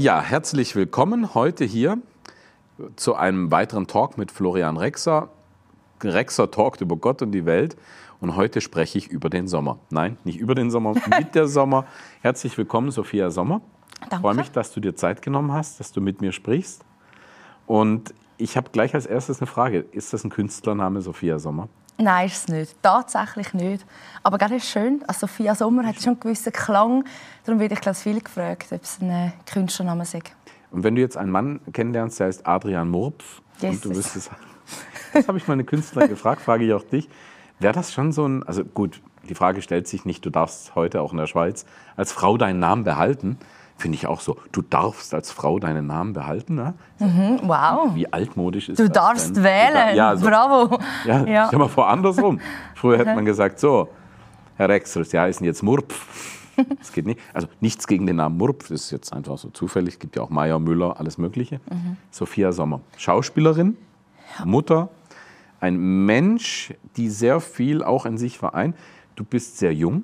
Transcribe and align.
Ja, 0.00 0.22
herzlich 0.22 0.74
willkommen 0.76 1.34
heute 1.34 1.66
hier 1.66 1.98
zu 2.96 3.16
einem 3.16 3.50
weiteren 3.50 3.86
Talk 3.86 4.16
mit 4.16 4.32
Florian 4.32 4.78
Rexer. 4.78 5.28
Rexer 6.02 6.50
talkt 6.50 6.80
über 6.80 6.96
Gott 6.96 7.20
und 7.20 7.32
die 7.32 7.44
Welt. 7.44 7.76
Und 8.18 8.34
heute 8.34 8.62
spreche 8.62 8.96
ich 8.96 9.08
über 9.08 9.28
den 9.28 9.46
Sommer. 9.46 9.78
Nein, 9.90 10.16
nicht 10.24 10.38
über 10.38 10.54
den 10.54 10.70
Sommer, 10.70 10.94
mit 11.18 11.34
der 11.34 11.48
Sommer. 11.48 11.84
Herzlich 12.22 12.56
willkommen, 12.56 12.90
Sophia 12.90 13.28
Sommer. 13.28 13.60
Danke. 14.00 14.14
Ich 14.14 14.20
freue 14.22 14.34
mich, 14.36 14.50
dass 14.50 14.72
du 14.72 14.80
dir 14.80 14.96
Zeit 14.96 15.20
genommen 15.20 15.52
hast, 15.52 15.80
dass 15.80 15.92
du 15.92 16.00
mit 16.00 16.22
mir 16.22 16.32
sprichst. 16.32 16.82
Und 17.66 18.14
ich 18.40 18.56
habe 18.56 18.70
gleich 18.70 18.94
als 18.94 19.06
erstes 19.06 19.40
eine 19.40 19.46
Frage. 19.46 19.84
Ist 19.92 20.12
das 20.12 20.24
ein 20.24 20.30
Künstlername, 20.30 21.02
Sophia 21.02 21.38
Sommer? 21.38 21.68
Nein, 21.98 22.26
ist 22.26 22.36
es 22.36 22.48
nicht. 22.48 22.82
Tatsächlich 22.82 23.52
nicht. 23.52 23.84
Aber 24.22 24.38
gerade 24.38 24.56
ist 24.56 24.68
schön. 24.68 25.04
Also 25.06 25.26
Sophia 25.26 25.54
Sommer 25.54 25.86
hat 25.86 25.96
schon 25.96 26.14
einen 26.14 26.20
gewissen 26.20 26.52
Klang. 26.52 27.04
Darum 27.44 27.60
werde 27.60 27.74
ich 27.74 27.80
glaube 27.80 27.98
viel 27.98 28.20
gefragt, 28.20 28.68
ob 28.70 28.82
es 28.82 29.00
ein 29.00 29.10
äh, 29.10 29.30
Künstlername 29.50 30.02
ist. 30.02 30.16
Und 30.70 30.84
wenn 30.84 30.94
du 30.94 31.02
jetzt 31.02 31.16
einen 31.16 31.30
Mann 31.30 31.60
kennenlernst, 31.72 32.20
der 32.20 32.28
heißt 32.28 32.46
Adrian 32.46 32.88
Murpf, 32.88 33.42
yes. 33.60 33.74
und 33.74 33.84
du 33.84 33.96
wüsstest, 33.96 34.30
das 35.12 35.28
habe 35.28 35.36
ich 35.36 35.46
meine 35.46 35.64
Künstler 35.64 36.08
gefragt, 36.08 36.40
frage 36.40 36.64
ich 36.64 36.72
auch 36.72 36.84
dich, 36.84 37.08
wäre 37.58 37.74
das 37.74 37.92
schon 37.92 38.12
so 38.12 38.26
ein, 38.26 38.42
also 38.44 38.64
gut, 38.64 39.02
die 39.28 39.34
Frage 39.34 39.60
stellt 39.60 39.86
sich 39.86 40.06
nicht, 40.06 40.24
du 40.24 40.30
darfst 40.30 40.74
heute 40.74 41.02
auch 41.02 41.12
in 41.12 41.18
der 41.18 41.26
Schweiz 41.26 41.66
als 41.96 42.12
Frau 42.12 42.38
deinen 42.38 42.60
Namen 42.60 42.84
behalten, 42.84 43.38
finde 43.80 43.96
ich 43.96 44.06
auch 44.06 44.20
so. 44.20 44.36
Du 44.52 44.62
darfst 44.62 45.14
als 45.14 45.32
Frau 45.32 45.58
deinen 45.58 45.86
Namen 45.86 46.12
behalten. 46.12 46.54
Ne? 46.54 46.74
Mhm, 46.98 47.40
wow. 47.44 47.94
Wie 47.94 48.12
altmodisch 48.12 48.68
ist 48.68 48.78
du 48.78 48.84
das? 48.84 48.92
Darfst 48.92 49.36
du 49.36 49.42
wählen. 49.42 49.96
Ja, 49.96 50.16
so. 50.16 50.26
Bravo. 50.26 50.78
Ja, 51.04 51.24
ja. 51.24 51.46
Stell 51.48 51.58
mal 51.58 51.68
vor, 51.68 51.88
andersrum. 51.88 52.40
Früher 52.74 52.98
hätte 52.98 53.14
man 53.14 53.24
gesagt, 53.24 53.58
so, 53.58 53.88
Herr 54.56 54.68
Rexel, 54.68 55.04
Sie 55.04 55.18
heißen 55.18 55.44
jetzt 55.44 55.62
Murpf. 55.62 56.06
Das 56.78 56.92
geht 56.92 57.06
nicht. 57.06 57.18
Also 57.32 57.46
nichts 57.60 57.86
gegen 57.86 58.06
den 58.06 58.16
Namen 58.16 58.36
Murpf, 58.36 58.68
das 58.68 58.82
ist 58.82 58.90
jetzt 58.90 59.14
einfach 59.14 59.38
so 59.38 59.48
zufällig. 59.48 59.94
Es 59.94 59.98
gibt 59.98 60.16
ja 60.16 60.22
auch 60.22 60.28
Meier, 60.28 60.58
Müller, 60.58 61.00
alles 61.00 61.16
Mögliche. 61.16 61.58
Mhm. 61.70 61.96
Sophia 62.10 62.52
Sommer, 62.52 62.82
Schauspielerin, 62.98 63.78
ja. 64.38 64.44
Mutter, 64.44 64.90
ein 65.60 66.04
Mensch, 66.04 66.74
die 66.98 67.08
sehr 67.08 67.40
viel 67.40 67.82
auch 67.82 68.04
in 68.04 68.18
sich 68.18 68.36
vereint. 68.36 68.76
Du 69.16 69.24
bist 69.24 69.56
sehr 69.56 69.72
jung, 69.72 70.02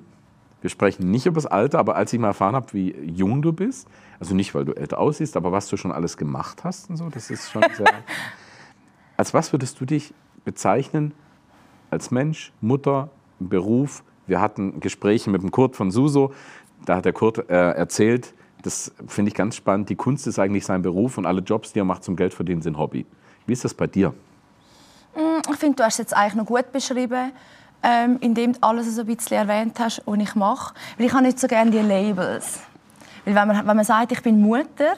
wir 0.67 0.69
sprechen 0.69 1.09
nicht 1.09 1.25
über 1.25 1.35
das 1.35 1.45
Alter, 1.45 1.79
aber 1.79 1.95
als 1.95 2.11
ich 2.11 2.19
mal 2.19 2.27
erfahren 2.27 2.53
habe, 2.53 2.73
wie 2.73 2.93
jung 2.99 3.41
du 3.41 3.53
bist, 3.53 3.87
also 4.19 4.35
nicht, 4.35 4.53
weil 4.53 4.65
du 4.65 4.73
älter 4.73 4.99
aussiehst, 4.99 5.37
aber 5.37 5.53
was 5.53 5.69
du 5.69 5.77
schon 5.77 5.93
alles 5.93 6.17
gemacht 6.17 6.65
hast 6.65 6.89
und 6.89 6.97
so, 6.97 7.07
das 7.09 7.29
ist 7.29 7.49
schon 7.49 7.63
sehr. 7.77 7.87
als 9.15 9.33
was 9.33 9.53
würdest 9.53 9.79
du 9.79 9.85
dich 9.85 10.13
bezeichnen 10.43 11.13
als 11.89 12.11
Mensch, 12.11 12.51
Mutter, 12.59 13.09
Beruf? 13.39 14.03
Wir 14.25 14.41
hatten 14.41 14.81
Gespräche 14.81 15.29
mit 15.29 15.41
dem 15.41 15.51
Kurt 15.51 15.77
von 15.77 15.89
Suso, 15.89 16.33
da 16.85 16.97
hat 16.97 17.05
der 17.05 17.13
Kurt 17.13 17.49
äh, 17.49 17.71
erzählt, 17.71 18.33
das 18.61 18.91
finde 19.07 19.29
ich 19.29 19.35
ganz 19.35 19.55
spannend, 19.55 19.87
die 19.87 19.95
Kunst 19.95 20.27
ist 20.27 20.37
eigentlich 20.37 20.65
sein 20.65 20.81
Beruf 20.81 21.17
und 21.17 21.25
alle 21.25 21.39
Jobs, 21.39 21.71
die 21.71 21.79
er 21.79 21.85
macht 21.85 22.03
zum 22.03 22.17
Geld 22.17 22.33
verdienen, 22.33 22.61
sind 22.61 22.77
Hobby. 22.77 23.05
Wie 23.45 23.53
ist 23.53 23.63
das 23.63 23.73
bei 23.73 23.87
dir? 23.87 24.09
Mm, 25.15 25.49
ich 25.49 25.55
finde, 25.55 25.77
du 25.77 25.83
hast 25.85 25.93
es 25.93 25.99
jetzt 25.99 26.13
eigentlich 26.13 26.35
noch 26.35 26.45
gut 26.45 26.73
beschrieben 26.73 27.31
ähm, 27.83 28.17
indem 28.21 28.53
du 28.53 28.59
alles 28.61 28.93
so 28.95 29.01
ein 29.01 29.07
bisschen 29.07 29.37
erwähnt 29.37 29.79
hast, 29.79 30.01
was 30.05 30.19
ich 30.19 30.35
mache. 30.35 30.73
Weil 30.97 31.07
ich 31.07 31.13
habe 31.13 31.23
nicht 31.23 31.39
so 31.39 31.47
gerne 31.47 31.71
die 31.71 31.79
Labels. 31.79 32.59
Weil 33.25 33.35
wenn 33.35 33.47
man, 33.47 33.67
wenn 33.67 33.75
man 33.75 33.85
sagt, 33.85 34.11
ich 34.11 34.21
bin 34.21 34.41
Mutter, 34.41 34.95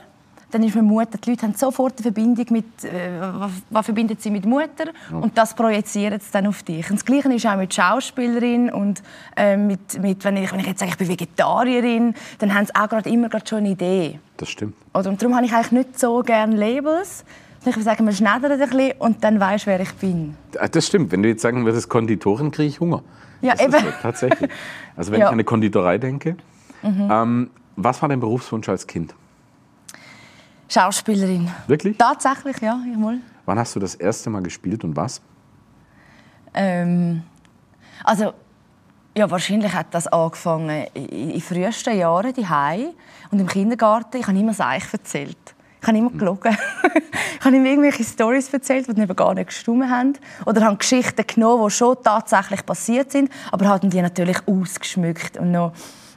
dann 0.52 0.64
ist 0.64 0.76
man 0.76 0.86
Mutter. 0.86 1.18
Die 1.18 1.30
Leute 1.30 1.44
haben 1.44 1.54
sofort 1.54 1.94
eine 1.98 2.04
Verbindung 2.04 2.46
mit, 2.50 2.84
äh, 2.84 3.20
was, 3.20 3.52
was, 3.70 3.86
verbindet 3.86 4.22
sie 4.22 4.32
mit 4.32 4.46
Mutter 4.46 4.86
und 5.12 5.38
das 5.38 5.54
projiziert 5.54 6.22
sie 6.24 6.32
dann 6.32 6.48
auf 6.48 6.64
dich. 6.64 6.90
Und 6.90 6.98
das 6.98 7.06
Gleiche 7.06 7.32
ist 7.32 7.46
auch 7.46 7.58
mit 7.58 7.74
Schauspielerin 7.74 8.72
und 8.72 9.02
äh, 9.36 9.58
mit, 9.58 10.02
mit, 10.02 10.24
wenn, 10.24 10.38
ich, 10.38 10.52
wenn 10.52 10.60
ich 10.60 10.68
jetzt 10.68 10.80
sage, 10.80 10.92
ich 10.92 10.98
bin 10.98 11.08
Vegetarierin, 11.08 12.14
dann 12.40 12.54
haben 12.54 12.66
sie 12.66 12.76
auch 12.76 12.90
gerade 12.90 13.10
immer 13.10 13.30
gerade 13.30 13.48
schon 13.48 13.60
eine 13.60 13.70
Idee. 13.70 14.20
Das 14.38 14.50
stimmt. 14.50 14.76
Oder, 14.94 15.10
und 15.10 15.22
darum 15.22 15.36
habe 15.36 15.46
ich 15.46 15.54
eigentlich 15.54 15.72
nicht 15.72 16.00
so 16.00 16.22
gerne 16.24 16.56
Labels, 16.56 17.24
ich 17.62 17.76
würde 17.76 17.84
sagen, 17.84 18.06
wir 18.06 18.14
schneidern 18.14 18.52
ein 18.54 18.60
bisschen 18.60 18.94
und 19.00 19.24
dann 19.24 19.40
weißt 19.40 19.66
du, 19.66 19.72
wer 19.72 19.80
ich 19.82 19.94
bin. 19.94 20.36
Ah, 20.58 20.68
das 20.68 20.88
stimmt. 20.88 21.12
Wenn 21.12 21.24
du 21.24 21.30
jetzt 21.30 21.42
sagen 21.42 21.66
würdest, 21.66 21.90
Konditorin, 21.90 22.52
kriege 22.52 22.70
ich 22.70 22.80
Hunger. 22.80 23.04
Ja, 23.42 23.54
das 23.54 23.62
eben. 23.62 23.72
So, 23.74 23.92
tatsächlich. 24.02 24.50
Also 24.96 25.12
wenn 25.12 25.20
ja. 25.20 25.26
ich 25.26 25.30
an 25.30 25.34
eine 25.34 25.44
Konditorei 25.44 25.98
denke. 25.98 26.36
Mhm. 26.82 27.10
Ähm, 27.12 27.50
was 27.76 28.02
war 28.02 28.10
dein 28.10 28.20
Berufswunsch 28.20 28.68
als 28.70 28.86
Kind? 28.88 29.14
Schauspielerin. 30.70 31.50
Wirklich? 31.68 31.98
Tatsächlich, 31.98 32.60
ja. 32.62 32.76
Mal. 32.76 33.20
Wann 33.46 33.58
hast 33.58 33.76
du 33.76 33.80
das 33.80 33.96
erste 33.96 34.30
Mal 34.30 34.44
gespielt 34.44 34.84
und 34.84 34.96
was? 34.96 35.22
Ähm, 36.54 37.24
also, 38.04 38.34
ja, 39.18 39.30
wahrscheinlich 39.30 39.74
hat 39.74 39.88
das 39.92 40.08
angefangen 40.08 40.86
in, 40.94 41.32
in 41.32 41.42
frühesten 41.42 41.98
Jahren 41.98 42.34
die 42.34 42.46
und 43.32 43.40
im 43.40 43.48
Kindergarten. 43.48 44.18
Ich 44.18 44.28
habe 44.28 44.38
immer 44.38 44.52
das 44.52 44.62
Eich 44.62 44.94
erzählt. 44.94 45.56
Ich 45.82 45.88
habe 45.88 45.98
immer 45.98 46.12
gelogen. 46.12 46.58
ich 47.40 47.46
habe 47.46 47.56
ihm 47.56 47.66
irgendwelche 47.66 48.04
Stories 48.04 48.54
erzählt, 48.54 48.88
die 48.88 49.02
eben 49.02 49.16
gar 49.16 49.34
nicht 49.34 49.48
gestimmt 49.48 49.90
haben. 49.90 50.14
Oder 50.46 50.66
habe 50.66 50.78
Geschichten 50.78 51.26
genommen, 51.26 51.66
die 51.66 51.72
schon 51.72 51.96
tatsächlich 52.04 52.66
passiert 52.66 53.12
sind, 53.12 53.30
aber 53.52 53.66
haben 53.68 53.90
die 53.90 54.02
natürlich 54.02 54.38
ausgeschmückt 54.46 55.38
und 55.38 55.52
noch, 55.52 55.72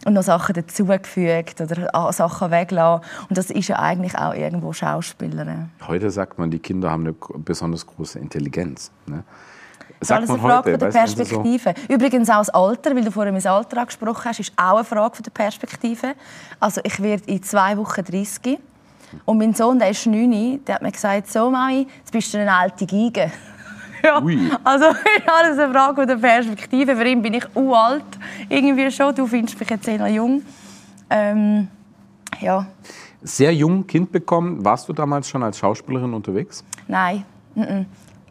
und 0.04 0.14
noch 0.14 0.22
Sachen 0.24 0.54
dazugefügt 0.54 1.60
oder 1.60 2.12
Sachen 2.12 2.50
weggelassen. 2.50 3.04
Und 3.28 3.38
das 3.38 3.50
ist 3.50 3.68
ja 3.68 3.78
eigentlich 3.78 4.16
auch 4.18 4.34
irgendwo 4.34 4.72
Schauspieler. 4.72 5.68
Heute 5.86 6.10
sagt 6.10 6.38
man, 6.38 6.50
die 6.50 6.58
Kinder 6.58 6.90
haben 6.90 7.06
eine 7.06 7.14
besonders 7.38 7.86
große 7.86 8.18
Intelligenz. 8.18 8.90
Ne? 9.06 9.22
Das 10.00 10.10
ist 10.10 10.12
alles 10.16 10.30
eine 10.30 10.38
Frage 10.40 10.72
heute, 10.72 10.78
der 10.78 10.88
Perspektive. 10.88 11.74
So? 11.86 11.94
Übrigens 11.94 12.28
auch 12.28 12.38
das 12.38 12.50
Alter, 12.50 12.96
weil 12.96 13.04
du 13.04 13.12
vorhin 13.12 13.32
mein 13.32 13.46
Alter 13.46 13.78
angesprochen 13.78 14.24
hast, 14.24 14.40
ist 14.40 14.52
auch 14.56 14.74
eine 14.74 14.84
Frage 14.84 15.22
der 15.22 15.30
Perspektive. 15.30 16.14
Also 16.58 16.80
ich 16.82 17.00
werde 17.00 17.22
in 17.26 17.40
zwei 17.44 17.76
Wochen 17.76 18.02
30. 18.02 18.58
Und 19.24 19.38
mein 19.38 19.54
Sohn, 19.54 19.78
der 19.78 19.90
ist 19.90 20.06
9, 20.06 20.64
der 20.64 20.76
hat 20.76 20.82
mir 20.82 20.92
gesagt, 20.92 21.30
so 21.30 21.50
Mami, 21.50 21.86
jetzt 21.98 22.12
bist 22.12 22.32
du 22.34 22.38
eine 22.38 22.52
alte 22.52 22.86
Geige. 22.86 23.30
ja. 24.04 24.22
Ui. 24.22 24.50
Also 24.64 24.86
ist 24.90 25.28
alles 25.28 25.58
eine 25.58 25.72
Frage 25.72 26.06
der 26.06 26.16
Perspektive. 26.16 26.96
Für 26.96 27.06
ihn 27.06 27.22
bin 27.22 27.34
ich 27.34 27.44
uralt, 27.54 28.04
irgendwie 28.48 28.90
schon. 28.90 29.14
Du 29.14 29.26
findest 29.26 29.58
mich 29.58 29.70
jetzt 29.70 29.88
eher 29.88 30.06
jung. 30.08 30.42
Ähm, 31.10 31.68
ja. 32.40 32.66
Sehr 33.22 33.54
jung 33.54 33.86
Kind 33.86 34.10
bekommen. 34.10 34.64
Warst 34.64 34.88
du 34.88 34.92
damals 34.92 35.28
schon 35.28 35.42
als 35.42 35.58
Schauspielerin 35.58 36.12
unterwegs? 36.12 36.64
Nein. 36.88 37.24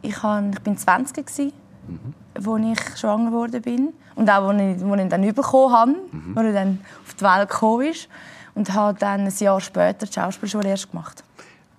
Ich, 0.02 0.22
war 0.22 0.42
20 0.76 1.52
mhm. 1.86 2.14
als 2.34 2.64
ich 2.64 2.98
schwanger 2.98 3.30
geworden 3.30 3.62
bin. 3.62 3.92
Und 4.14 4.28
auch, 4.28 4.48
als 4.48 4.60
ich, 4.60 4.84
als 4.84 5.00
ich 5.00 5.08
dann 5.08 5.34
bekommen 5.34 5.72
habe, 5.72 5.94
mhm. 6.10 6.36
als 6.36 6.46
er 6.46 6.52
dann 6.52 6.80
auf 7.06 7.14
die 7.14 7.24
Welt 7.24 7.48
gekommen 7.48 7.86
ist 7.86 8.08
und 8.54 8.72
habe 8.72 8.98
dann 8.98 9.22
ein 9.22 9.34
Jahr 9.38 9.60
später 9.60 10.06
die 10.06 10.12
Schauspielschule 10.12 10.68
erst 10.68 10.90
gemacht. 10.90 11.22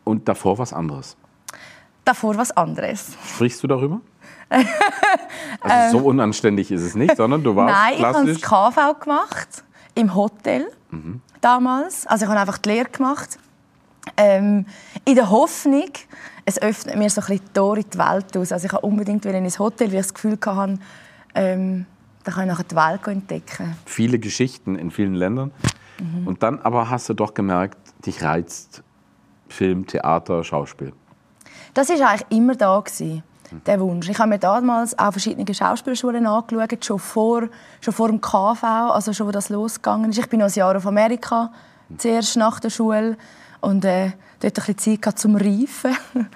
Und 0.03 0.28
davor 0.28 0.57
was 0.57 0.73
anderes? 0.73 1.16
Davor 2.06 2.38
was 2.38 2.51
anderes. 2.51 3.11
Sprichst 3.25 3.63
du 3.63 3.67
darüber? 3.67 4.01
also 5.62 6.00
so 6.00 6.06
unanständig 6.06 6.72
ist 6.72 6.81
es 6.81 6.95
nicht, 6.95 7.16
sondern 7.16 7.44
du 7.44 7.56
warst 7.56 7.73
Nein, 7.81 7.97
klassisch... 7.97 8.38
ich 8.38 8.45
habe 8.45 8.73
das 8.73 8.75
KV 8.75 9.00
gemacht, 9.00 9.63
im 9.95 10.13
Hotel 10.13 10.67
mhm. 10.91 11.22
damals. 11.41 12.06
Also 12.07 12.25
ich 12.25 12.29
habe 12.29 12.39
einfach 12.39 12.57
die 12.57 12.69
Lehre 12.69 12.89
gemacht. 12.89 13.38
Ähm, 14.17 14.66
in 15.06 15.16
der 15.16 15.29
Hoffnung, 15.29 15.89
es 16.45 16.62
öffnet 16.62 16.97
mir 16.97 17.09
so 17.09 17.22
ein 17.22 17.28
bisschen 17.28 17.45
die 17.45 17.53
Tore 17.53 17.79
in 17.79 17.89
die 17.89 17.97
Welt 17.97 18.38
aus. 18.38 18.51
Also 18.51 18.67
ich 18.67 18.73
habe 18.73 18.85
unbedingt 18.85 19.25
in 19.25 19.35
ein 19.35 19.59
Hotel, 19.59 19.88
weil 19.88 20.00
ich 20.00 20.01
das 20.01 20.13
Gefühl 20.13 20.38
hatte, 20.45 20.78
ähm, 21.35 21.85
da 22.23 22.31
kann 22.31 22.44
ich 22.44 22.50
nachher 22.50 22.66
die 22.66 22.75
Welt 22.75 23.07
entdecken. 23.07 23.75
Viele 23.85 24.19
Geschichten 24.19 24.75
in 24.75 24.91
vielen 24.91 25.16
Ländern. 25.16 25.51
Mhm. 25.99 26.27
Und 26.27 26.43
dann 26.43 26.59
aber 26.59 26.89
hast 26.89 27.09
du 27.09 27.13
doch 27.13 27.33
gemerkt, 27.33 27.77
dich 28.06 28.23
reizt 28.23 28.83
Film, 29.47 29.85
Theater, 29.85 30.44
Schauspiel. 30.44 30.94
Das 31.73 31.89
war 31.89 32.09
eigentlich 32.09 32.27
immer 32.29 32.56
da 32.56 32.79
gewesen, 32.79 33.23
der 33.65 33.79
Wunsch. 33.79 34.09
Ich 34.09 34.18
habe 34.19 34.29
mir 34.29 34.39
damals 34.39 34.97
auch 34.97 35.12
verschiedene 35.12 35.53
Schauspielschulen 35.53 36.25
angeschaut, 36.25 36.85
schon 36.85 37.00
vor, 37.00 37.50
schon 37.81 37.94
vor 37.94 38.07
dem 38.07 38.21
KV, 38.21 38.63
also 38.63 39.13
schon, 39.13 39.27
wo 39.27 39.31
das 39.31 39.50
losgegangen 39.50 40.09
ist. 40.09 40.19
Ich 40.19 40.29
bin 40.29 40.39
noch 40.39 40.47
ein 40.47 40.53
Jahr 40.53 40.75
auf 40.75 40.88
Amerika, 40.88 41.51
zuerst 41.97 42.35
nach 42.38 42.59
der 42.59 42.69
Schule 42.69 43.18
und 43.62 43.85
äh, 43.85 44.12
dort 44.39 44.59
ein 44.59 44.75
bisschen 44.75 45.01
Zeit 45.01 45.19
zum 45.19 45.35
Reifen. 45.35 45.95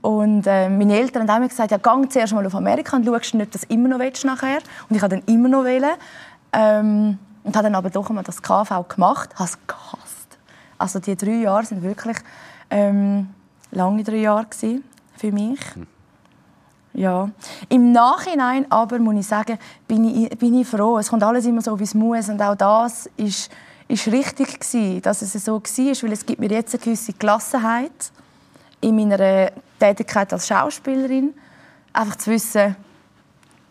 Und 0.00 0.46
äh, 0.46 0.68
meine 0.68 0.96
Eltern 0.96 1.28
haben 1.28 1.42
mir 1.42 1.48
gesagt, 1.48 1.72
ja, 1.72 1.76
geh 1.76 2.08
zuerst 2.08 2.32
mal 2.32 2.46
auf 2.46 2.54
Amerika 2.54 2.96
und 2.96 3.04
schaust, 3.04 3.34
ob 3.34 3.40
du 3.40 3.46
das 3.46 3.64
immer 3.64 3.88
noch 3.88 3.98
willst 3.98 4.24
nachher. 4.24 4.58
Und 4.88 4.94
ich 4.94 5.02
habe 5.02 5.16
dann 5.16 5.24
immer 5.26 5.48
noch 5.48 5.64
wählen. 5.64 5.90
Ähm, 6.52 7.18
und 7.48 7.56
habe 7.56 7.64
dann 7.64 7.76
aber 7.76 7.88
doch 7.88 8.10
einmal 8.10 8.24
das 8.24 8.42
KV 8.42 8.86
gemacht, 8.90 9.30
habe 9.36 9.44
es 9.44 9.58
gehasst. 9.66 10.38
Also 10.76 10.98
die 10.98 11.16
drei 11.16 11.44
Jahre 11.44 11.64
sind 11.64 11.82
wirklich 11.82 12.18
ähm, 12.68 13.30
lange 13.70 14.04
drei 14.04 14.16
Jahre 14.16 14.46
für 15.16 15.32
mich. 15.32 15.58
Hm. 15.74 15.86
Ja. 16.92 17.30
Im 17.70 17.90
Nachhinein 17.92 18.70
aber 18.70 18.98
muss 18.98 19.14
ich 19.14 19.26
sagen, 19.26 19.58
bin 19.86 20.04
ich, 20.04 20.38
bin 20.38 20.60
ich 20.60 20.68
froh. 20.68 20.98
Es 20.98 21.08
kommt 21.08 21.22
alles 21.22 21.46
immer 21.46 21.62
so, 21.62 21.78
wie 21.80 21.84
es 21.84 21.94
muss. 21.94 22.28
Und 22.28 22.42
auch 22.42 22.54
das 22.54 23.08
ist, 23.16 23.50
ist 23.88 24.06
richtig 24.08 24.60
gewesen, 24.60 25.00
dass 25.00 25.22
es 25.22 25.32
so 25.32 25.54
war, 25.54 26.02
weil 26.02 26.12
es 26.12 26.26
gibt 26.26 26.40
mir 26.40 26.50
jetzt 26.50 26.74
eine 26.74 26.84
gewisse 26.84 27.14
Gelassenheit 27.14 28.12
in 28.82 28.94
meiner 28.94 29.52
Tätigkeit 29.80 30.30
als 30.34 30.46
Schauspielerin. 30.46 31.32
Einfach 31.94 32.16
zu 32.16 32.30
wissen, 32.30 32.76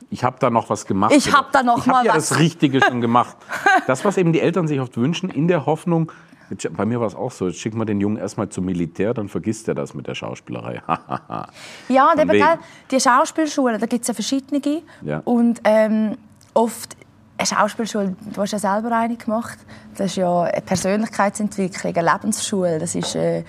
ich 0.09 0.24
habe 0.24 0.38
da 0.39 0.50
noch 0.50 0.69
was 0.69 0.86
gemacht. 0.86 1.13
Ich 1.13 1.33
habe 1.33 1.50
da 1.51 1.63
noch 1.63 1.80
ich 1.80 1.86
mal 1.86 1.98
hab 2.00 2.06
ja 2.06 2.15
was. 2.15 2.30
das 2.30 2.39
Richtige 2.39 2.81
schon 2.81 3.01
gemacht. 3.01 3.36
Das, 3.86 4.04
was 4.04 4.18
eben 4.18 4.33
die 4.33 4.42
Eltern 4.42 4.68
sich 4.68 4.81
oft 4.81 4.98
wünschen, 4.98 5.30
in 5.30 5.48
der 5.48 5.65
Hoffnung, 5.65 6.12
jetzt, 6.50 6.68
bei 6.75 6.86
mir 6.86 7.00
war 7.00 7.07
es 7.07 7.15
auch 7.15 7.31
so, 7.31 7.48
jetzt 7.48 7.59
schicken 7.59 7.77
wir 7.77 7.86
den 7.86 8.01
Jungen 8.01 8.18
erstmal 8.18 8.50
zum 8.50 8.65
Militär, 8.65 9.13
dann 9.13 9.30
vergisst 9.30 9.69
er 9.69 9.75
das 9.75 9.94
mit 9.94 10.07
der 10.07 10.15
Schauspielerei. 10.15 10.81
Ja, 11.88 12.12
und 12.12 12.19
eben, 12.19 12.31
gell, 12.31 12.59
die 12.92 13.00
Schauspielschulen, 13.00 13.80
da 13.80 13.86
gibt 13.86 14.01
es 14.01 14.09
ja 14.09 14.13
verschiedene. 14.13 14.81
Ja. 15.04 15.21
Und 15.24 15.62
ähm, 15.63 16.18
oft 16.54 16.98
eine 17.38 17.48
Schauspielschule, 17.48 18.15
du 18.33 18.42
hast 18.42 18.51
ja 18.51 18.59
selber 18.59 18.92
eine 18.92 19.15
gemacht, 19.15 19.57
das 19.95 20.07
ist 20.07 20.15
ja 20.18 20.42
eine 20.42 20.62
Persönlichkeitsentwicklung, 20.62 21.95
eine 21.95 22.12
Lebensschule, 22.12 22.80
das 22.80 22.95
ist 22.95 23.15
äh, 23.15 23.45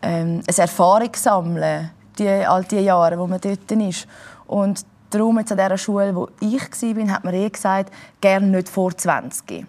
ähm, 0.00 0.40
ein 0.46 0.56
Erfahrungssammeln, 0.56 1.90
die, 2.18 2.28
all 2.28 2.64
die 2.64 2.76
Jahre, 2.76 3.18
wo 3.18 3.26
man 3.26 3.40
dort 3.40 3.70
ist. 3.70 4.06
Und 4.46 4.86
darum 5.14 5.38
jetzt 5.38 5.52
an 5.52 5.58
dieser 5.58 5.78
Schule, 5.78 6.14
wo 6.14 6.28
ich 6.40 6.60
war, 6.60 7.12
hat 7.12 7.24
man 7.24 7.34
eh 7.34 7.48
gesagt, 7.48 7.92
gerne 8.20 8.46
nicht 8.46 8.68
vor 8.68 8.96
20. 8.96 9.66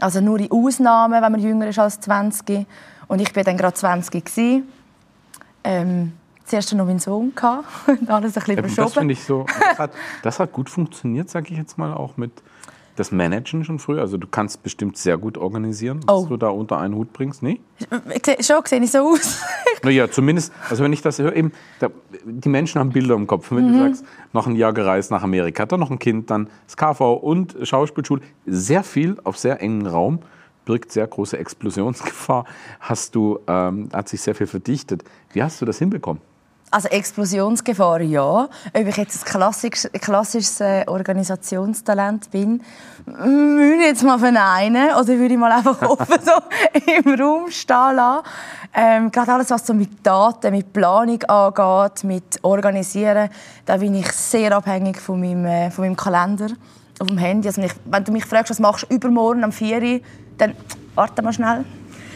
Also 0.00 0.20
nur 0.20 0.40
in 0.40 0.50
Ausnahmen, 0.50 1.22
wenn 1.22 1.32
man 1.32 1.40
jünger 1.40 1.68
ist 1.68 1.78
als 1.78 2.00
20. 2.00 2.66
Und 3.08 3.20
ich 3.20 3.34
war 3.36 3.44
dann 3.44 3.56
gerade 3.56 3.74
20 3.74 4.24
gewesen. 4.24 4.68
Ähm, 5.62 6.12
zuerst 6.44 6.72
noch 6.74 6.86
meinen 6.86 6.98
Sohn 6.98 7.34
gehabt 7.34 7.64
und 7.86 8.10
alles 8.10 8.36
ein 8.36 8.42
bisschen 8.42 8.76
Ja, 8.76 8.84
das 8.84 8.94
finde 8.94 9.12
ich 9.12 9.22
so. 9.22 9.44
Das 9.46 9.78
hat, 9.78 9.92
das 10.22 10.38
hat 10.40 10.52
gut 10.52 10.70
funktioniert, 10.70 11.28
sage 11.30 11.48
ich 11.50 11.58
jetzt 11.58 11.78
mal, 11.78 11.92
auch 11.92 12.16
mit 12.16 12.32
das 13.00 13.10
Managen 13.10 13.64
schon 13.64 13.78
früher. 13.78 14.00
Also 14.02 14.16
du 14.16 14.26
kannst 14.28 14.62
bestimmt 14.62 14.96
sehr 14.96 15.18
gut 15.18 15.36
organisieren, 15.38 16.00
was 16.06 16.24
Oh. 16.24 16.26
du 16.26 16.36
da 16.36 16.48
unter 16.50 16.78
einen 16.78 16.94
Hut 16.94 17.12
bringst. 17.12 17.42
Nee? 17.42 17.60
Ich 18.14 18.24
seh- 18.24 18.42
Schon 18.42 18.62
sehe 18.66 18.80
ich 18.82 18.90
so 18.90 18.98
aus. 18.98 19.40
Naja, 19.82 20.10
zumindest, 20.10 20.52
also 20.68 20.84
wenn 20.84 20.92
ich 20.92 21.00
das 21.00 21.18
höre, 21.18 21.34
eben, 21.34 21.52
da, 21.78 21.88
die 22.24 22.48
Menschen 22.50 22.78
haben 22.78 22.90
Bilder 22.90 23.14
im 23.14 23.26
Kopf. 23.26 23.50
Wenn 23.50 23.66
Mhm. 23.68 23.72
du 23.72 23.78
sagst, 23.78 24.04
noch 24.34 24.46
ein 24.46 24.54
Jahr 24.54 24.72
gereist 24.74 25.10
nach 25.10 25.22
Amerika, 25.22 25.64
dann 25.66 25.80
noch 25.80 25.90
ein 25.90 25.98
Kind, 25.98 26.30
dann 26.30 26.48
das 26.66 26.76
KV 26.76 27.14
und 27.14 27.56
Schauspielschule, 27.62 28.20
sehr 28.46 28.82
viel 28.82 29.16
auf 29.24 29.38
sehr 29.38 29.60
engen 29.62 29.86
Raum, 29.86 30.18
birgt 30.66 30.92
sehr 30.92 31.06
große 31.06 31.38
Explosionsgefahr. 31.38 32.44
Hast 32.80 33.14
du, 33.14 33.38
ähm, 33.46 33.88
hat 33.92 34.08
sich 34.10 34.20
sehr 34.20 34.34
viel 34.34 34.46
verdichtet. 34.46 35.02
Wie 35.32 35.42
hast 35.42 35.60
du 35.62 35.64
das 35.64 35.78
hinbekommen? 35.78 36.20
Also 36.72 36.88
Explosionsgefahr, 36.88 38.00
ja. 38.02 38.44
Ob 38.44 38.48
ich 38.74 38.96
jetzt 38.96 39.22
ein 39.22 39.24
klassisches, 39.24 39.90
klassisches 40.00 40.60
äh, 40.60 40.84
Organisationstalent 40.86 42.30
bin, 42.30 42.62
würde 43.06 43.80
ich 43.80 43.86
jetzt 43.86 44.04
mal 44.04 44.20
verneinen. 44.20 44.94
Oder 44.94 45.08
würde 45.08 45.34
ich 45.34 45.38
mal 45.38 45.50
einfach 45.50 45.82
offen 45.88 46.20
so 46.24 46.32
im 46.92 47.20
Raum 47.20 47.50
stehen 47.50 47.96
lassen. 47.96 48.22
Ähm, 48.72 49.10
gerade 49.10 49.32
alles, 49.32 49.50
was 49.50 49.66
so 49.66 49.74
mit 49.74 50.06
Daten, 50.06 50.52
mit 50.52 50.72
Planung 50.72 51.20
angeht, 51.24 52.04
mit 52.04 52.38
Organisieren, 52.42 53.30
da 53.66 53.76
bin 53.78 53.96
ich 53.96 54.12
sehr 54.12 54.56
abhängig 54.56 55.00
von 55.00 55.18
meinem, 55.18 55.44
äh, 55.46 55.70
von 55.72 55.84
meinem 55.84 55.96
Kalender 55.96 56.50
auf 57.00 57.08
dem 57.08 57.18
Handy. 57.18 57.48
Also 57.48 57.62
wenn, 57.62 57.68
ich, 57.68 57.74
wenn 57.84 58.04
du 58.04 58.12
mich 58.12 58.24
fragst, 58.24 58.50
was 58.50 58.60
machst 58.60 58.86
du 58.88 58.94
übermorgen 58.94 59.42
am 59.42 59.50
4 59.50 59.82
Uhr, 59.82 60.00
dann 60.38 60.54
warte 60.94 61.20
mal 61.20 61.32
schnell. 61.32 61.64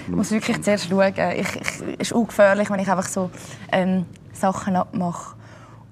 Ich 0.07 0.15
muss 0.15 0.31
wirklich 0.31 0.63
zuerst 0.63 0.89
schauen. 0.89 1.13
Ich, 1.35 1.57
ich, 1.57 1.57
es 1.57 1.81
ist 1.99 2.13
ungefährlich, 2.13 2.71
wenn 2.71 2.79
ich 2.79 2.89
einfach 2.89 3.09
so 3.09 3.31
ähm, 3.73 4.07
Sachen 4.35 4.77
abmache. 4.77 5.35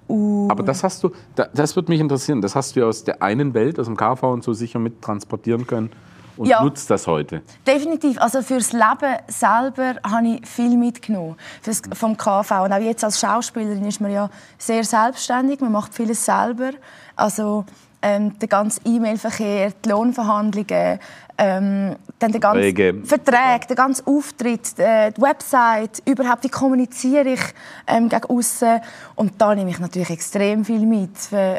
Und 0.09 0.51
Aber 0.51 0.63
das 0.63 0.83
hast 0.85 1.03
du, 1.03 1.11
da- 1.35 1.49
das 1.55 1.75
würde 1.77 1.91
mich 1.91 2.01
interessieren, 2.01 2.43
das 2.43 2.55
hast 2.55 2.77
du 2.77 2.81
ja 2.81 2.87
aus 2.87 3.05
der 3.05 3.23
einen 3.23 3.55
Welt, 3.55 3.79
aus 3.79 3.87
dem 3.87 3.97
KV 3.97 4.23
und 4.33 4.45
so 4.45 4.53
sicher 4.53 4.79
mit 4.79 5.01
transportieren 5.01 5.67
können 5.67 5.91
und 6.37 6.47
Ja. 6.49 6.63
nutzt 6.63 6.91
das 6.91 7.07
heute. 7.07 7.41
Definitiv. 7.67 8.21
Also 8.21 8.43
fürs 8.43 8.73
Leben 8.73 9.17
selber 9.29 9.95
habe 10.05 10.27
ich 10.41 10.47
viel 10.47 10.77
mitgenommen 10.77 11.37
fürs, 11.63 11.81
vom 11.95 12.17
KV. 12.17 12.65
Und 12.65 12.73
auch 12.73 12.79
jetzt 12.81 13.05
als 13.05 13.21
Schauspielerin 13.21 13.85
ist 13.87 14.01
man 14.01 14.11
ja 14.11 14.29
sehr 14.59 14.85
selbstständig. 14.85 15.61
Man 15.61 15.73
macht 15.73 15.95
vieles 15.95 16.25
selber. 16.25 16.71
Also 17.17 17.65
ähm, 18.03 18.39
der 18.39 18.49
ganze 18.49 18.81
E-Mail-Verkehr, 18.85 19.73
die 19.85 19.89
Lohnverhandlungen, 19.89 20.99
ähm, 21.39 21.97
dann 22.19 22.33
der 22.33 22.41
ganze 22.41 22.63
Verträge. 22.63 23.03
Vertrag, 23.05 23.69
der 23.69 23.77
ganze 23.77 24.07
Auftritt, 24.07 24.79
äh, 24.79 25.13
die 25.13 25.23
Website, 25.23 26.03
überhaupt 26.07 26.45
wie 26.45 26.49
kommuniziere 26.49 27.31
ich 27.31 27.41
ähm, 27.87 28.09
gegen 28.09 28.25
außen. 28.25 28.81
Und 29.15 29.41
da 29.41 29.55
nehme 29.55 29.71
ich 29.71 29.79
natürlich 29.79 30.11
extrem 30.11 30.65
viel 30.65 30.87
mit 30.87 31.17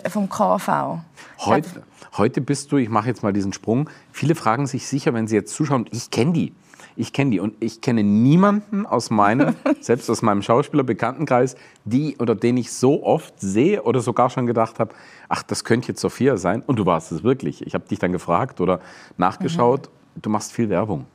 vom 0.09 0.29
KV. 0.29 0.99
Heute, 1.39 1.69
heute 2.17 2.41
bist 2.41 2.71
du, 2.71 2.77
ich 2.77 2.89
mache 2.89 3.07
jetzt 3.07 3.23
mal 3.23 3.33
diesen 3.33 3.53
Sprung, 3.53 3.89
viele 4.11 4.35
fragen 4.35 4.67
sich 4.67 4.87
sicher, 4.87 5.13
wenn 5.13 5.27
sie 5.27 5.35
jetzt 5.35 5.53
zuschauen, 5.53 5.85
ich 5.91 6.11
kenne 6.11 6.33
die. 6.33 6.53
Ich 6.95 7.13
kenne 7.13 7.31
die 7.31 7.39
und 7.39 7.55
ich 7.59 7.81
kenne 7.81 8.03
niemanden 8.03 8.85
aus 8.85 9.09
meinem, 9.09 9.55
selbst 9.81 10.09
aus 10.09 10.21
meinem 10.21 10.41
Schauspielerbekanntenkreis, 10.41 11.55
die 11.85 12.17
oder 12.17 12.35
den 12.35 12.57
ich 12.57 12.71
so 12.71 13.03
oft 13.03 13.39
sehe 13.39 13.83
oder 13.83 14.01
sogar 14.01 14.29
schon 14.29 14.45
gedacht 14.45 14.79
habe, 14.79 14.93
ach, 15.29 15.43
das 15.43 15.63
könnte 15.63 15.89
jetzt 15.89 16.01
Sophia 16.01 16.37
sein. 16.37 16.61
Und 16.61 16.77
du 16.77 16.85
warst 16.85 17.11
es 17.11 17.23
wirklich. 17.23 17.65
Ich 17.65 17.73
habe 17.73 17.87
dich 17.87 17.99
dann 17.99 18.11
gefragt 18.11 18.61
oder 18.61 18.79
nachgeschaut. 19.17 19.89
Du 20.21 20.29
machst 20.29 20.51
viel 20.51 20.69
Werbung. 20.69 21.05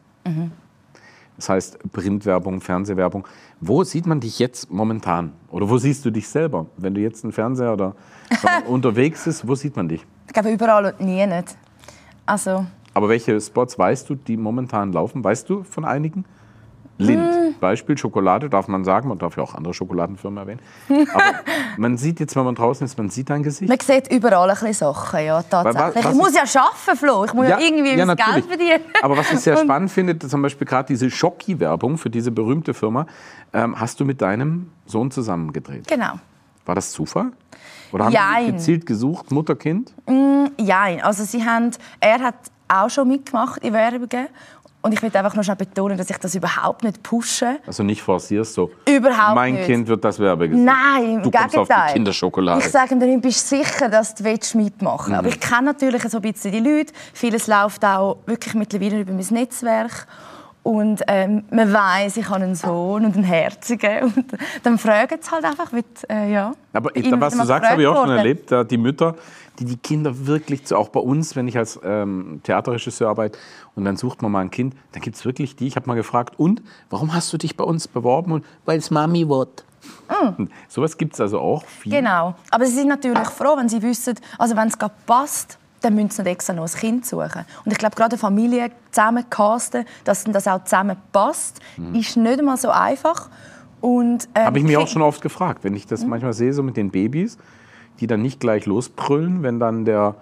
Das 1.37 1.49
heißt 1.49 1.93
Printwerbung, 1.93 2.61
Fernsehwerbung. 2.61 3.27
Wo 3.61 3.85
sieht 3.85 4.07
man 4.07 4.19
dich 4.19 4.41
jetzt 4.41 4.71
momentan? 4.71 5.33
Oder 5.51 5.71
wo 5.71 5.79
siehst 5.79 6.05
du 6.05 6.11
dich 6.11 6.29
selber? 6.29 6.67
Wenn 6.77 6.95
du 6.95 7.01
jetzt 7.01 7.25
einen 7.25 7.33
Fernseher 7.33 7.73
oder 7.73 7.95
unterwegs 8.67 9.27
ist, 9.27 9.47
wo 9.47 9.55
sieht 9.55 9.77
man 9.77 9.89
dich? 9.89 10.05
Ich 10.27 10.33
glaube, 10.33 10.51
überall 10.51 10.87
und 10.87 11.01
nie 11.01 11.25
nicht. 11.27 11.57
Also, 12.27 12.67
Aber 12.99 13.09
welche 13.09 13.41
Spots 13.41 13.79
weißt 13.79 14.11
du, 14.11 14.17
die 14.17 14.37
momentan 14.37 14.93
laufen? 14.93 15.23
Weißt 15.23 15.49
du 15.49 15.63
von 15.63 15.85
einigen? 15.85 16.25
Lind, 17.01 17.33
Hm. 17.33 17.55
Beispiel 17.61 17.97
Schokolade, 17.97 18.51
darf 18.51 18.67
man 18.67 18.83
sagen. 18.85 19.09
Man 19.09 19.19
darf 19.19 19.37
ja 19.37 19.45
auch 19.45 19.55
andere 19.55 19.73
Schokoladenfirmen 19.73 20.37
erwähnen. 20.37 20.61
Aber 21.15 21.23
man 21.77 21.97
sieht 21.97 22.19
jetzt, 22.19 22.35
wenn 22.35 22.43
man 22.43 22.57
draußen 22.57 22.85
ist, 22.85 22.99
man 22.99 23.09
sieht 23.09 23.31
dein 23.31 23.45
Gesicht. 23.45 23.69
Man 23.69 23.79
sieht 23.79 24.13
überall 24.13 24.51
ein 24.51 24.57
bisschen 24.57 24.73
Sachen, 24.73 25.25
ja, 25.25 25.41
tatsächlich. 25.45 26.05
was 26.07 26.13
ich 26.13 26.19
muss 26.19 26.35
ja 26.35 26.43
arbeiten, 26.61 26.99
Flo. 26.99 27.25
Ich 27.25 27.35
muss 27.35 27.47
ja, 27.47 27.61
irgendwie 27.61 27.97
mein 28.05 28.17
Geld 28.17 28.47
verdienen. 28.47 28.81
Aber 29.01 29.17
was 29.17 29.33
ich 29.33 29.39
sehr 29.39 29.57
spannend 29.59 29.93
finde, 29.93 30.19
zum 30.19 30.43
Beispiel 30.43 30.67
gerade 30.67 30.89
diese 30.89 31.09
Schocki-Werbung 31.09 31.99
für 31.99 32.11
diese 32.11 32.33
berühmte 32.33 32.75
Firma, 32.75 33.07
ähm, 33.53 33.79
hast 33.79 34.01
du 34.01 34.05
mit 34.05 34.21
deinem 34.21 34.73
Sohn 34.87 35.13
zusammen 35.13 35.53
gedreht. 35.53 35.87
Genau. 35.87 36.15
War 36.67 36.75
das 36.75 36.91
Zufall? 36.91 37.31
Oder 37.93 38.07
haben 38.07 38.11
Sie 38.11 38.17
Jein. 38.19 38.53
gezielt 38.57 38.87
gesucht, 38.87 39.31
Mutter, 39.31 39.55
Kind? 39.55 39.95
Ja, 40.61 40.83
also 41.03 41.23
sie 41.23 41.45
haben, 41.45 41.71
er 42.01 42.19
hat 42.19 42.35
auch 42.69 42.91
schon 42.91 43.09
mitgemacht 43.09 43.63
in 43.63 43.73
Werbungen. 43.73 44.29
Und 44.81 44.93
ich 44.93 45.03
will 45.03 45.11
einfach 45.15 45.35
noch 45.35 45.43
schnell 45.43 45.57
betonen, 45.57 45.99
dass 45.99 46.09
ich 46.09 46.19
das 46.19 46.37
überhaupt 46.37 46.85
nicht 46.85 47.03
pushe. 47.03 47.59
Also 47.67 47.83
nicht 47.83 48.01
forcierst 48.01 48.55
so. 48.55 48.71
Überhaupt 48.89 49.35
mein 49.35 49.55
nicht. 49.55 49.67
Kind 49.67 49.89
wird 49.89 50.05
das 50.05 50.21
Werbegesicht. 50.21 50.65
Nein, 50.65 51.15
im 51.15 51.23
Du 51.23 51.31
kommst 51.33 51.59
auf 51.59 51.67
die 51.67 51.75
Gegenteil. 51.75 51.93
Kinderschokolade. 51.95 52.61
Ich 52.61 52.71
sage 52.71 52.95
ihm 52.95 53.01
dann, 53.01 53.21
bist 53.21 53.51
du 53.51 53.57
sicher, 53.57 53.89
dass 53.89 54.15
du 54.15 54.23
willst 54.23 54.55
mitmachen 54.55 55.13
Mhm. 55.13 55.19
Aber 55.19 55.29
ich 55.29 55.41
kenne 55.41 55.63
natürlich 55.65 56.03
so 56.05 56.19
ein 56.19 56.23
bisschen 56.23 56.53
die 56.53 56.61
Leute. 56.61 56.93
Vieles 57.13 57.49
läuft 57.49 57.85
auch 57.85 58.19
wirklich 58.27 58.55
mittlerweile 58.55 59.01
über 59.01 59.13
mein 59.13 59.27
Netzwerk. 59.31 60.07
Und 60.63 61.03
ähm, 61.07 61.45
man 61.51 61.73
weiß, 61.73 62.17
ich 62.19 62.29
habe 62.29 62.43
einen 62.43 62.55
Sohn 62.55 63.05
und 63.05 63.15
einen 63.15 63.25
Herzigen. 63.25 64.05
Und 64.05 64.27
dann 64.63 64.79
fragen 64.79 65.19
sie 65.21 65.31
halt 65.31 65.45
einfach, 65.45 65.73
wie, 65.73 65.85
äh, 66.11 66.33
ja. 66.33 66.53
Aber 66.73 66.95
Immer 66.95 67.21
was 67.21 67.37
du 67.37 67.45
sagst, 67.45 67.71
habe 67.71 67.83
ich 67.83 67.89
auch 67.89 67.95
schon 67.95 68.09
worden. 68.09 68.19
erlebt. 68.19 68.53
da 68.53 68.65
Die 68.65 68.77
Mütter, 68.77 69.15
die 69.59 69.65
die 69.65 69.77
Kinder 69.77 70.27
wirklich, 70.27 70.65
zu, 70.67 70.77
auch 70.77 70.91
bei 70.91 71.01
uns, 71.01 71.37
wenn 71.37 71.49
ich 71.49 71.57
als 71.57 71.81
ähm, 71.83 72.41
Theaterregisseur 72.43 73.09
arbeite, 73.09 73.39
und 73.77 73.85
dann 73.85 73.97
sucht 73.97 74.23
man 74.23 74.31
mal 74.33 74.41
ein 74.41 74.51
Kind, 74.51 74.75
dann 74.93 75.03
gibt 75.03 75.17
es 75.17 75.25
wirklich 75.25 75.57
die, 75.57 75.67
ich 75.67 75.77
habe 75.77 75.87
mal 75.87 75.95
gefragt, 75.95 76.39
und, 76.39 76.63
warum 76.91 77.15
hast 77.15 77.33
du 77.33 77.39
dich 77.39 77.57
bei 77.57 77.65
uns 77.65 77.89
beworben? 77.89 78.33
Und, 78.33 78.45
weil 78.65 78.79
es 78.79 78.91
Mami 78.91 79.29
wird. 79.29 79.65
Sowas 80.69 80.97
gibt 80.99 81.15
es 81.15 81.21
also 81.21 81.39
auch 81.39 81.65
viel. 81.65 81.93
Mm. 81.93 81.97
Genau. 81.97 82.35
Aber 82.51 82.67
sie 82.67 82.73
sind 82.73 82.89
natürlich 82.89 83.29
froh, 83.29 83.57
wenn 83.57 83.69
sie 83.69 83.81
wissen, 83.83 84.19
also 84.39 84.57
wenn 84.57 84.69
es 84.69 84.79
gerade 84.79 84.95
passt, 85.07 85.59
dann 85.81 85.95
müssen 85.95 86.11
sie 86.11 86.23
nicht 86.23 86.33
extra 86.33 86.53
noch 86.53 86.65
ein 86.69 86.81
Kind 86.81 87.07
suchen. 87.07 87.45
Und 87.65 87.73
ich 87.73 87.79
glaube, 87.79 87.97
gerade 87.97 88.13
eine 88.13 88.19
Familie 88.19 88.71
zusammen 88.91 89.29
casten, 89.31 89.85
dass 90.05 90.25
das 90.25 90.47
auch 90.49 90.65
zusammen 90.65 90.97
passt, 91.13 91.61
ist 91.93 92.17
nicht 92.17 92.39
einmal 92.39 92.57
so 92.57 92.71
einfach. 92.71 93.29
Und, 93.81 94.29
ähm, 94.35 94.45
Habe 94.47 94.59
ich 94.59 94.65
mich 94.65 94.77
auch 94.77 94.89
schon 94.89 95.03
oft 95.03 95.23
gefragt, 95.23 95.63
wenn 95.63 95.75
ich 95.75 95.87
das 95.87 96.03
Mhm. 96.03 96.11
manchmal 96.11 96.33
sehe, 96.33 96.53
so 96.53 96.63
mit 96.63 96.77
den 96.77 96.91
Babys, 96.91 97.39
die 98.01 98.07
dann 98.07 98.23
nicht 98.23 98.41
gleich 98.41 98.67
losbrüllen, 98.67 99.43
wenn 99.43 99.61
dann 99.61 99.85
der 99.85 100.17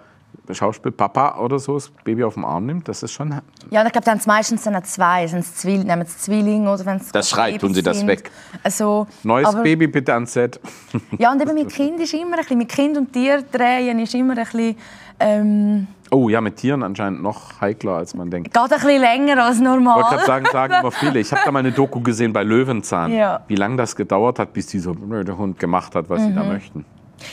Schauspielpapa 0.49 1.39
oder 1.39 1.59
so 1.59 1.73
das 1.73 1.89
Baby 2.03 2.23
auf 2.23 2.35
den 2.35 2.45
Arm 2.45 2.65
nimmt. 2.65 2.87
Das 2.87 3.03
ist 3.03 3.11
schon. 3.11 3.31
Ja, 3.69 3.81
und 3.81 3.87
ich 3.87 3.91
glaube, 3.91 4.05
dann 4.05 4.19
sie 4.19 4.27
meistens 4.29 4.63
dann 4.63 4.75
auch 4.75 4.83
zwei. 4.83 5.27
Sind 5.27 5.39
es 5.39 5.55
Zwill 5.55 5.83
nehmen 5.83 6.05
sie 6.05 6.17
Zwillinge 6.17 6.71
oder 6.71 6.85
wenn 6.85 6.97
es 6.97 7.11
Das 7.11 7.29
schreit, 7.29 7.59
tun 7.59 7.73
sie 7.73 7.83
das 7.83 7.97
sind. 7.99 8.07
weg. 8.07 8.31
Also, 8.63 9.07
Neues 9.23 9.47
aber- 9.47 9.63
Baby 9.63 9.87
bitte 9.87 10.13
ans 10.13 10.33
Set. 10.33 10.59
Ja, 11.19 11.31
und 11.31 11.41
eben 11.41 11.53
mit 11.53 11.69
Kind 11.69 11.99
ist 11.99 12.13
immer 12.13 12.33
ein 12.35 12.39
bisschen, 12.39 12.57
mit 12.57 12.69
Kind 12.69 12.97
und 12.97 13.11
Tier 13.11 13.41
drehen 13.41 13.99
ist 13.99 14.13
immer 14.15 14.37
ein 14.37 14.43
bisschen, 14.43 14.75
ähm, 15.19 15.87
Oh 16.09 16.29
ja, 16.29 16.39
mit 16.39 16.55
Tieren 16.55 16.83
anscheinend 16.83 17.21
noch 17.21 17.59
heikler, 17.59 17.95
als 17.97 18.13
man 18.15 18.29
denkt. 18.29 18.53
geht 18.53 18.57
ein 18.63 18.69
bisschen 18.69 19.01
länger 19.01 19.43
als 19.43 19.57
Ich 19.59 19.65
wollte 19.65 19.81
normal. 19.83 20.03
gerade 20.03 20.25
sagen, 20.25 20.45
sagen 20.49 20.73
immer 20.79 20.91
viele. 20.91 21.19
Ich 21.19 21.29
habe 21.33 21.41
da 21.43 21.51
mal 21.51 21.59
eine 21.59 21.73
Doku 21.73 21.99
gesehen 21.99 22.31
bei 22.31 22.43
Löwenzahn. 22.43 23.11
Ja. 23.11 23.41
Wie 23.47 23.55
lange 23.55 23.75
das 23.75 23.93
gedauert 23.93 24.39
hat, 24.39 24.53
bis 24.53 24.67
dieser 24.67 24.93
blöde 24.93 25.37
Hund 25.37 25.59
gemacht 25.59 25.93
hat, 25.95 26.09
was 26.09 26.21
sie 26.21 26.29
Mhm. 26.29 26.35
da 26.35 26.43
möchten. 26.45 26.85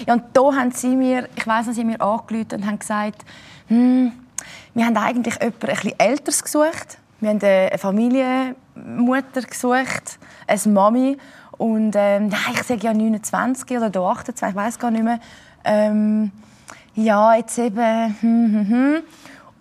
Ja, 0.06 0.14
und 0.14 0.24
da 0.32 0.54
haben 0.54 0.70
sie 0.70 0.96
mir, 0.96 1.28
ich 1.36 1.46
weiss 1.46 1.66
noch, 1.66 1.74
sie 1.74 1.84
mir 1.84 2.00
angerufen 2.00 2.48
und 2.52 2.66
haben 2.66 2.78
gesagt, 2.78 3.24
hm, 3.68 4.12
wir 4.74 4.86
haben 4.86 4.96
eigentlich 4.96 5.34
jemanden 5.34 5.58
bisschen 5.60 5.98
Älteres 5.98 6.42
gesucht. 6.42 6.98
Wir 7.20 7.30
haben 7.30 7.40
eine 7.40 7.78
Familienmutter 7.78 9.42
gesucht, 9.42 10.18
eine 10.46 10.72
Mami. 10.72 11.18
Und 11.56 11.94
ähm, 11.96 12.30
ja, 12.30 12.38
ich 12.52 12.62
sage 12.64 12.82
ja 12.82 12.92
29 12.92 13.76
oder 13.76 13.90
da 13.90 14.00
28, 14.00 14.48
ich 14.48 14.54
weiß 14.54 14.78
gar 14.78 14.90
nicht 14.90 15.04
mehr. 15.04 15.20
Ähm, 15.64 16.32
ja, 16.94 17.34
jetzt 17.34 17.58
eben, 17.58 18.16
hm, 18.20 18.52
hm, 18.52 18.68
hm. 18.68 19.02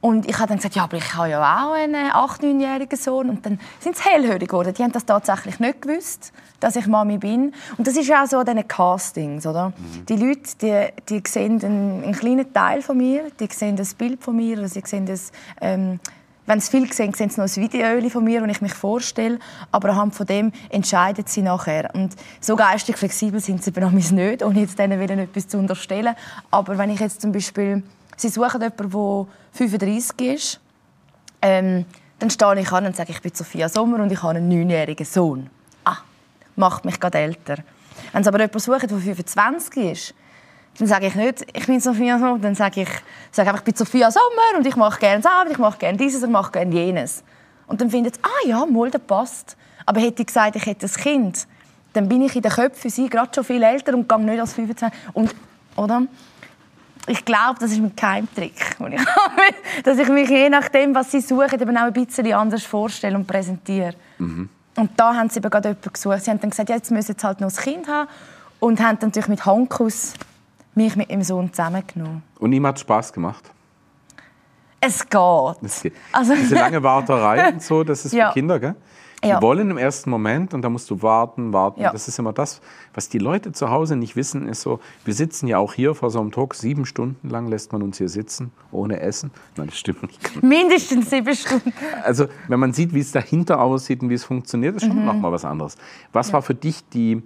Und 0.03 0.27
ich 0.29 0.37
habe 0.37 0.49
dann 0.49 0.57
gesagt, 0.57 0.75
ja, 0.75 0.83
aber 0.83 0.97
ich 0.97 1.13
habe 1.13 1.29
ja 1.29 1.65
auch 1.65 1.71
einen 1.71 2.11
8-, 2.11 2.41
9-jährigen 2.41 2.99
Sohn. 2.99 3.29
Und 3.29 3.45
dann 3.45 3.57
sind 3.79 3.95
sie 3.95 4.03
hellhörig 4.03 4.49
geworden. 4.49 4.73
Die 4.77 4.83
haben 4.83 4.91
das 4.91 5.05
tatsächlich 5.05 5.61
nicht 5.61 5.81
gewusst, 5.81 6.33
dass 6.59 6.75
ich 6.75 6.87
Mami 6.87 7.19
bin. 7.19 7.53
Und 7.77 7.87
das 7.87 7.95
ist 7.95 8.09
ja 8.09 8.21
auch 8.21 8.27
so 8.27 8.39
an 8.39 8.45
diesen 8.45 8.67
Castings, 8.67 9.47
oder? 9.47 9.69
Mhm. 9.69 10.05
Die 10.07 10.15
Leute, 10.17 10.41
die, 10.61 10.87
die 11.07 11.23
sehen 11.25 11.63
einen, 11.63 12.03
einen, 12.03 12.11
kleinen 12.11 12.51
Teil 12.51 12.81
von 12.81 12.97
mir, 12.97 13.31
die 13.39 13.47
sehen 13.49 13.77
das 13.77 13.93
Bild 13.93 14.21
von 14.21 14.35
mir, 14.35 14.57
oder 14.57 14.67
sie 14.67 14.81
sehen 14.83 15.05
das, 15.05 15.31
ähm, 15.61 16.01
wenn 16.47 16.59
sie 16.59 16.69
viel 16.69 16.91
sehen, 16.91 17.13
sehen 17.13 17.29
sie 17.29 17.39
noch 17.39 17.47
ein 17.47 17.55
Video 17.55 18.09
von 18.09 18.25
mir, 18.25 18.41
wo 18.41 18.45
ich 18.47 18.59
mich 18.59 18.73
vorstelle. 18.73 19.39
Aber 19.71 19.91
anhand 19.91 20.15
von 20.15 20.25
dem 20.25 20.51
entscheiden 20.67 21.23
sie 21.25 21.43
nachher. 21.43 21.89
Und 21.95 22.13
so 22.41 22.57
geistig 22.57 22.97
flexibel 22.97 23.39
sind 23.39 23.63
sie 23.63 23.71
bei 23.71 23.89
mir 23.89 24.11
nicht, 24.11 24.43
ohne 24.43 24.59
jetzt 24.59 24.77
denen 24.77 24.99
etwas 24.99 25.47
zu 25.47 25.57
unterstellen. 25.57 26.13
Aber 26.51 26.77
wenn 26.77 26.89
ich 26.89 26.99
jetzt 26.99 27.21
zum 27.21 27.31
Beispiel 27.31 27.83
Sie 28.17 28.29
suchen 28.29 28.61
jemanden, 28.61 28.91
der 28.91 29.27
35 29.51 30.21
ist. 30.21 30.59
Ähm, 31.41 31.85
dann 32.19 32.29
stehe 32.29 32.59
ich 32.59 32.71
an 32.71 32.85
und 32.85 32.95
sage, 32.95 33.11
ich 33.11 33.21
bin 33.21 33.33
Sophia 33.33 33.67
Sommer 33.67 33.99
und 33.99 34.11
ich 34.11 34.21
habe 34.23 34.37
einen 34.37 34.47
neunjährigen 34.47 35.05
Sohn. 35.05 35.49
Ah, 35.83 35.97
macht 36.55 36.85
mich 36.85 36.99
gerade 36.99 37.17
älter. 37.17 37.57
Wenn 38.11 38.23
Sie 38.23 38.29
aber 38.29 38.39
jemanden 38.39 38.59
suchen, 38.59 38.87
der 38.87 38.97
25 38.97 39.83
ist, 39.91 40.13
dann 40.79 40.87
sage 40.87 41.07
ich 41.07 41.15
nicht, 41.15 41.45
ich 41.53 41.65
bin 41.65 41.79
Sophia 41.79 42.17
Sommer, 42.17 42.39
dann 42.39 42.55
sage 42.55 42.81
ich, 42.81 42.89
sage 43.31 43.49
einfach, 43.49 43.61
ich 43.61 43.65
bin 43.65 43.75
Sophia 43.75 44.09
Sommer 44.09 44.57
und 44.57 44.65
ich 44.65 44.75
mache 44.75 44.99
gerne 44.99 45.21
das, 45.21 45.51
ich 45.51 45.57
mache 45.57 45.77
gerne 45.77 45.97
dieses, 45.97 46.23
ich 46.23 46.29
mache 46.29 46.51
gerne 46.51 46.73
jenes. 46.73 47.23
Und 47.67 47.81
dann 47.81 47.89
findet 47.89 48.19
ah 48.23 48.47
ja, 48.47 48.65
mal, 48.65 48.89
das 48.89 49.01
passt. 49.01 49.57
Aber 49.85 49.99
hätte 49.99 50.21
ich 50.21 50.27
gesagt, 50.27 50.55
ich 50.55 50.65
hätte 50.65 50.85
ein 50.85 50.91
Kind, 50.93 51.47
dann 51.93 52.07
bin 52.07 52.21
ich 52.21 52.35
in 52.35 52.41
den 52.41 52.51
Köpfen 52.51 52.81
für 52.81 52.89
sie 52.89 53.09
gerade 53.09 53.31
schon 53.33 53.43
viel 53.43 53.61
älter 53.61 53.93
und 53.93 54.07
gehe 54.07 54.19
nicht 54.19 54.39
als 54.39 54.53
25. 54.53 54.99
Und, 55.13 55.35
oder? 55.75 56.03
Ich 57.07 57.25
glaube, 57.25 57.59
das 57.59 57.71
ist 57.71 57.81
mein 57.81 57.95
Geheimtrick, 57.95 58.77
den 58.79 58.93
ich 58.93 58.99
habe, 59.05 59.41
dass 59.83 59.97
ich 59.97 60.07
mich 60.09 60.29
je 60.29 60.49
nachdem, 60.49 60.95
was 60.95 61.11
sie 61.11 61.21
suchen, 61.21 61.59
eben 61.59 61.77
auch 61.77 61.83
ein 61.83 61.93
bisschen 61.93 62.31
anders 62.33 62.63
vorstelle 62.63 63.15
und 63.15 63.27
präsentiere. 63.27 63.93
Mhm. 64.17 64.49
Und 64.75 64.91
da 64.97 65.13
haben 65.13 65.29
sie 65.29 65.39
eben 65.39 65.49
gerade 65.49 65.69
jemanden 65.69 65.93
gesucht. 65.93 66.23
Sie 66.23 66.31
haben 66.31 66.39
dann 66.39 66.49
gesagt, 66.49 66.69
ja, 66.69 66.75
jetzt 66.75 66.91
müssen 66.91 67.15
sie 67.17 67.27
halt 67.27 67.41
noch 67.41 67.49
ein 67.49 67.55
Kind 67.55 67.87
haben 67.87 68.09
und 68.59 68.79
haben 68.79 68.97
dann 68.99 69.09
natürlich 69.09 69.27
mit 69.27 69.45
Handkuss 69.45 70.13
mich 70.75 70.95
mit 70.95 71.09
meinem 71.09 71.23
Sohn 71.23 71.51
zusammengenommen. 71.51 72.23
Und 72.39 72.53
ihm 72.53 72.65
hat 72.65 72.75
es 72.77 72.81
Spaß 72.81 73.13
gemacht? 73.13 73.43
Es 74.79 75.07
geht. 75.07 75.55
Es 75.61 75.81
geht. 75.81 75.93
Also 76.11 76.33
Diese 76.35 76.55
lange 76.59 76.81
Warterei 76.81 77.49
und 77.49 77.61
so, 77.61 77.83
das 77.83 78.05
ist 78.05 78.13
ja. 78.13 78.29
für 78.29 78.33
Kinder, 78.33 78.59
gell? 78.59 78.75
Die 79.23 79.29
ja. 79.29 79.41
wollen 79.41 79.71
im 79.71 79.77
ersten 79.77 80.09
Moment 80.09 80.53
und 80.53 80.61
da 80.63 80.69
musst 80.69 80.89
du 80.89 81.01
warten, 81.01 81.53
warten. 81.53 81.81
Ja. 81.81 81.91
Das 81.91 82.07
ist 82.07 82.19
immer 82.19 82.33
das, 82.33 82.61
was 82.93 83.07
die 83.07 83.19
Leute 83.19 83.53
zu 83.53 83.69
Hause 83.69 83.95
nicht 83.95 84.15
wissen, 84.15 84.47
ist 84.47 84.61
so, 84.61 84.79
wir 85.05 85.13
sitzen 85.13 85.47
ja 85.47 85.59
auch 85.59 85.73
hier 85.73 85.95
vor 85.95 86.09
so 86.09 86.19
einem 86.19 86.31
Talk, 86.31 86.55
sieben 86.55 86.85
Stunden 86.85 87.29
lang 87.29 87.47
lässt 87.47 87.71
man 87.71 87.81
uns 87.83 87.97
hier 87.97 88.09
sitzen, 88.09 88.51
ohne 88.71 88.99
Essen. 88.99 89.31
Nein, 89.55 89.67
das 89.67 89.77
stimmt 89.77 90.03
nicht. 90.03 90.19
Mindestens 90.43 91.09
sieben 91.09 91.33
Stunden. 91.35 91.71
Also, 92.03 92.27
wenn 92.49 92.59
man 92.59 92.73
sieht, 92.73 92.93
wie 92.93 92.99
es 92.99 93.11
dahinter 93.11 93.61
aussieht 93.61 94.01
und 94.01 94.09
wie 94.09 94.15
es 94.15 94.25
funktioniert, 94.25 94.75
ist 94.75 94.85
schon 94.85 94.99
mhm. 94.99 95.05
nochmal 95.05 95.31
was 95.31 95.45
anderes. 95.45 95.77
Was 96.11 96.27
ja. 96.27 96.33
war 96.33 96.41
für 96.41 96.55
dich 96.55 96.87
die 96.89 97.23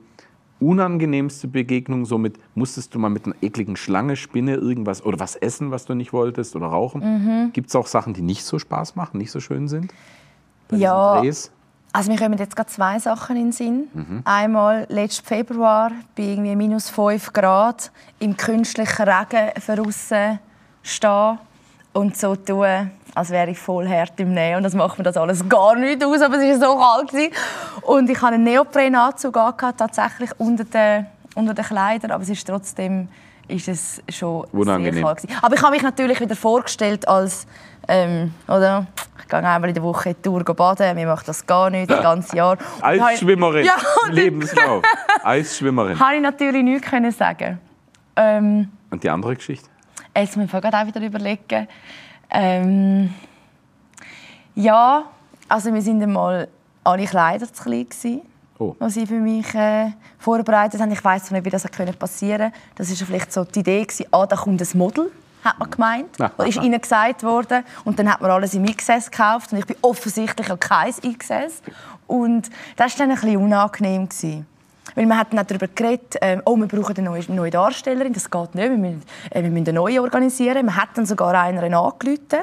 unangenehmste 0.60 1.48
Begegnung? 1.48 2.06
Somit 2.06 2.38
musstest 2.54 2.94
du 2.94 3.00
mal 3.00 3.10
mit 3.10 3.26
einer 3.26 3.36
ekligen 3.42 3.76
Schlange, 3.76 4.16
Spinne, 4.16 4.56
irgendwas 4.56 5.04
oder 5.04 5.20
was 5.20 5.36
essen, 5.36 5.72
was 5.72 5.86
du 5.86 5.96
nicht 5.96 6.14
wolltest 6.14 6.56
oder 6.56 6.68
rauchen? 6.68 7.02
Mhm. 7.02 7.54
Gibt 7.54 7.70
es 7.70 7.76
auch 7.76 7.88
Sachen, 7.88 8.14
die 8.14 8.22
nicht 8.22 8.44
so 8.44 8.60
Spaß 8.60 8.96
machen, 8.96 9.18
nicht 9.18 9.32
so 9.32 9.40
schön 9.40 9.68
sind? 9.68 9.94
ja. 10.72 11.22
Drehs? 11.22 11.52
Also 11.98 12.12
mir 12.12 12.20
kommen 12.20 12.38
jetzt 12.38 12.56
gerade 12.56 12.70
zwei 12.70 13.00
Sachen 13.00 13.38
in 13.38 13.46
den 13.46 13.52
Sinn. 13.52 13.88
Mhm. 13.92 14.22
Einmal 14.24 14.86
letzten 14.88 15.26
Februar 15.26 15.92
bei 16.16 16.24
irgendwie 16.26 16.56
minus 16.56 16.92
5 16.92 17.34
Grad 17.34 17.92
im 18.20 18.38
künstlichen 18.38 19.02
Regen 19.02 19.50
draussen 19.66 20.38
stehen 20.84 21.40
und 21.94 22.16
so 22.16 22.36
tun, 22.36 22.92
als 23.16 23.32
wäre 23.32 23.50
ich 23.50 23.58
voll 23.58 23.90
hart 23.90 24.20
im 24.20 24.32
Nähen. 24.32 24.58
Und 24.58 24.64
das 24.64 24.76
macht 24.76 25.00
mir 25.00 25.06
das 25.06 25.18
alles 25.18 25.50
gar 25.50 25.76
nicht 25.76 26.04
aus, 26.04 26.22
aber 26.22 26.38
es 26.38 26.62
war 26.62 26.70
so 26.70 26.78
kalt. 26.78 27.34
Und 27.82 28.08
ich 28.12 28.22
hatte 28.22 28.36
einen 28.36 28.44
Neoprenanzug 28.44 29.34
tatsächlich 29.76 30.30
unter 30.38 30.66
den, 30.66 31.08
unter 31.34 31.56
den 31.56 31.66
Kleidern, 31.66 32.12
aber 32.12 32.22
es 32.22 32.30
ist 32.30 32.46
trotzdem 32.46 33.08
ist 33.48 33.70
es 33.70 34.04
schon 34.10 34.46
Unangenehm. 34.52 34.94
sehr 34.94 35.04
kalt. 35.04 35.26
Aber 35.42 35.56
ich 35.56 35.62
habe 35.64 35.72
mich 35.72 35.82
natürlich 35.82 36.20
wieder 36.20 36.36
vorgestellt 36.36 37.08
als 37.08 37.48
ähm, 37.88 38.34
oder? 38.48 38.88
Ich 39.22 39.28
gehe 39.28 39.40
einmal 39.40 39.68
in 39.70 39.74
der 39.74 39.84
Woche 39.84 40.10
in 40.10 40.16
die 40.16 40.22
Tour 40.22 40.44
baden. 40.44 40.96
Mir 40.96 41.08
macht 41.08 41.28
das 41.28 41.46
gar 41.46 41.70
nicht, 41.70 41.90
das 41.90 42.02
ganze 42.02 42.36
Jahr. 42.36 42.58
Eisschwimmerin, 42.82 43.66
ja, 43.66 43.76
Lebenslauf. 44.10 44.84
Eisschwimmerin. 45.24 46.00
Habe 46.00 46.16
ich 46.16 46.22
natürlich 46.22 46.64
nichts 46.64 46.88
können 46.88 47.12
sagen. 47.12 47.60
Ähm, 48.16 48.70
Und 48.90 49.04
die 49.04 49.10
andere 49.10 49.36
Geschichte? 49.36 49.70
Jetzt 50.16 50.38
muss 50.38 50.46
ich 50.46 50.54
mir 50.54 50.62
gerade 50.62 50.78
auch 50.78 50.88
wieder 50.88 51.06
überlegen. 51.06 51.68
Ähm, 52.30 53.14
ja, 54.56 55.04
also 55.48 55.74
wir 55.74 55.82
sind 55.82 56.02
einmal 56.02 56.48
alle 56.84 57.06
Kleider 57.06 57.52
zu 57.52 57.64
klein 57.64 57.88
gewesen, 57.90 58.22
oh. 58.58 58.76
was 58.80 58.94
sie 58.94 59.06
für 59.06 59.20
mich 59.20 59.54
äh, 59.54 59.92
vorbereitet 60.18 60.82
haben. 60.82 60.92
Ich 60.92 61.04
weiß 61.04 61.32
nicht, 61.32 61.46
wie 61.46 61.50
das 61.50 61.64
passieren 62.00 62.52
konnte. 62.52 62.58
Das 62.76 62.90
war 62.90 63.08
vielleicht 63.08 63.32
so 63.32 63.44
die 63.44 63.60
Idee 63.60 63.84
gewesen, 63.84 64.06
ah, 64.12 64.26
da 64.26 64.36
kommt 64.36 64.62
ein 64.62 64.78
Model 64.78 65.12
hat 65.48 65.60
man 65.60 65.70
gemeint. 65.70 66.18
Ja. 66.18 66.32
Ist 66.46 66.62
ihnen 66.62 66.80
gesagt 66.80 67.24
worden. 67.24 67.64
Und 67.86 68.00
dann 68.00 68.12
hat 68.12 68.22
man 68.22 68.32
alles 68.32 68.54
im 68.54 68.66
XS 68.66 69.12
gekauft. 69.12 69.52
Und 69.52 69.60
ich 69.60 69.66
bin 69.66 69.78
offensichtlich 69.82 70.52
auch 70.52 70.60
kein 70.60 70.92
XS. 70.92 71.62
Und 72.08 72.50
das 72.76 72.98
war 73.00 73.08
dann 73.08 73.16
ein 73.16 73.22
bisschen 73.22 73.38
unangenehm. 73.38 74.08
Gewesen. 74.08 74.46
Weil 74.96 75.06
man 75.06 75.20
hat 75.20 75.32
dann 75.32 75.46
darüber 75.46 75.68
geredet, 75.68 76.16
äh, 76.22 76.40
oh, 76.46 76.56
wir 76.58 76.66
brauchen 76.66 76.98
eine 76.98 77.10
neue, 77.10 77.24
neue 77.28 77.52
Darstellerin, 77.52 78.14
das 78.14 78.32
geht 78.32 78.56
nicht, 78.56 78.70
wir 78.70 78.78
müssen, 78.78 79.04
äh, 79.30 79.44
wir 79.44 79.50
müssen 79.52 79.68
eine 79.68 79.74
neue 79.74 80.02
organisieren. 80.02 80.66
Man 80.66 80.76
hat 80.76 80.90
dann 80.96 81.06
sogar 81.06 81.34
einer 81.36 81.62
angerufen. 81.64 82.40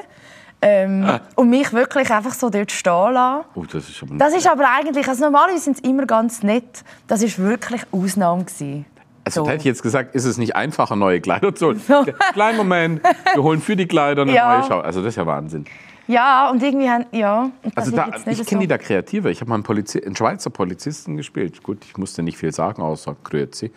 Ähm, 0.61 1.03
ah. 1.05 1.19
Und 1.35 1.49
mich 1.49 1.73
wirklich 1.73 2.09
einfach 2.11 2.33
so 2.33 2.49
dort 2.49 2.71
stehen 2.71 3.13
lassen. 3.13 3.45
Oh, 3.55 3.65
das, 3.65 3.89
ist 3.89 4.01
aber 4.01 4.15
das 4.15 4.33
ist 4.33 4.47
aber 4.47 4.63
eigentlich, 4.69 5.07
also 5.07 5.25
normalerweise 5.25 5.59
sind 5.59 5.77
es 5.77 5.83
immer 5.83 6.05
ganz 6.05 6.43
nett. 6.43 6.83
Das 7.07 7.21
war 7.21 7.45
wirklich 7.45 7.81
Ausnahme. 7.91 8.45
Gewesen. 8.45 8.85
Also 9.25 9.43
so. 9.43 9.49
hätte 9.49 9.59
ich 9.59 9.65
jetzt 9.65 9.81
gesagt, 9.83 10.13
ist 10.15 10.25
es 10.25 10.37
nicht 10.37 10.55
einfacher, 10.55 10.95
neue 10.95 11.19
Kleider 11.19 11.53
zu 11.53 11.67
holen? 11.67 11.81
So. 11.87 12.05
Kleinen 12.33 12.57
Moment, 12.57 13.01
wir 13.33 13.43
holen 13.43 13.59
für 13.59 13.75
die 13.75 13.87
Kleider 13.87 14.21
eine 14.21 14.33
ja. 14.33 14.57
neue 14.57 14.67
Schau. 14.67 14.79
Also 14.79 15.01
das 15.01 15.09
ist 15.09 15.15
ja 15.17 15.25
Wahnsinn. 15.25 15.65
Ja, 16.07 16.51
und 16.51 16.61
irgendwie 16.61 16.89
haben, 16.89 17.05
ja. 17.11 17.49
Also 17.73 17.91
da, 17.91 18.09
ich 18.27 18.45
kenne 18.45 18.61
die 18.61 18.67
da 18.67 18.77
kreativer. 18.77 19.31
Ich 19.31 19.41
habe 19.41 19.49
mal 19.49 19.55
einen, 19.55 19.63
Polizi 19.63 20.03
einen 20.03 20.15
Schweizer 20.15 20.51
Polizisten 20.51 21.17
gespielt. 21.17 21.63
Gut, 21.63 21.79
ich 21.83 21.97
musste 21.97 22.21
nicht 22.21 22.37
viel 22.37 22.53
sagen, 22.53 22.81
außer 22.83 23.15
Grüezi. 23.23 23.71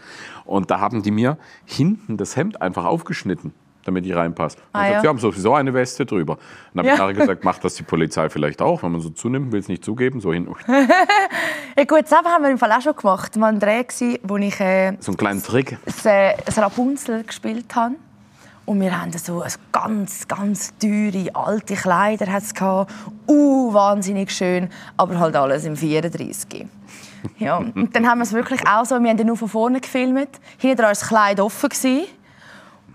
Und 0.45 0.71
da 0.71 0.81
haben 0.81 1.03
die 1.03 1.11
mir 1.11 1.39
hinten 1.65 2.19
das 2.19 2.37
Hemd 2.37 2.61
einfach 2.61 2.85
aufgeschnitten 2.85 3.55
damit 3.89 4.05
die 4.05 4.13
reinpasst. 4.13 4.59
Ah, 4.73 4.87
ja. 4.87 5.01
Sie 5.01 5.09
haben 5.09 5.19
sowieso 5.19 5.55
eine 5.55 5.73
Weste 5.73 6.05
drüber. 6.05 6.37
Dann 6.75 6.87
habe 6.87 6.97
ja. 6.97 7.11
ich 7.11 7.17
gesagt, 7.17 7.45
macht 7.45 7.65
das 7.65 7.75
die 7.75 7.83
Polizei 7.83 8.29
vielleicht 8.29 8.61
auch, 8.61 8.83
wenn 8.83 8.93
man 8.93 9.01
so 9.01 9.09
zunimmt, 9.09 9.51
will 9.51 9.61
es 9.61 9.69
nicht 9.69 9.83
zugeben, 9.83 10.21
so 10.21 10.33
hin. 10.33 10.47
ja 11.79 11.85
gut, 11.85 12.03
das 12.03 12.13
haben 12.13 12.43
wir 12.43 12.51
im 12.51 12.59
Fall 12.59 12.73
auch 12.73 12.83
schon 12.83 12.97
gemacht. 12.97 13.37
Mal 13.37 13.53
ein 13.53 13.61
Dreh, 13.61 13.85
wo 14.25 14.37
ich 14.37 14.59
äh, 14.61 14.97
so 14.99 15.13
einen 15.13 15.17
kleinen 15.17 15.43
Trick, 15.43 15.79
ein 16.05 16.35
Rapunzel 16.57 17.23
gespielt 17.23 17.73
habe. 17.77 17.95
Und 18.67 18.81
wir 18.81 19.01
hatten 19.01 19.17
so 19.17 19.45
ganz, 19.71 20.27
ganz 20.27 20.77
teure 20.79 21.35
alte 21.35 21.75
Kleider. 21.75 22.27
Uh, 23.27 23.73
wahnsinnig 23.73 24.31
schön. 24.31 24.69
Aber 24.97 25.21
halt 25.21 25.37
alles 25.37 25.65
im 25.65 25.77
34. 25.77 26.67
Ja, 27.39 27.59
und 27.59 27.91
dann 27.95 28.09
haben 28.09 28.19
wir 28.19 28.25
es 28.25 28.33
wirklich 28.33 28.61
auch 28.67 28.85
so, 28.85 29.01
wir 29.01 29.09
haben 29.09 29.27
nur 29.27 29.37
von 29.37 29.49
vorne 29.49 29.81
gefilmt. 29.81 30.29
Hinten 30.59 30.83
war 30.83 30.89
das 30.89 31.07
Kleid 31.07 31.39
offen. 31.41 31.69
Gewesen. 31.69 32.07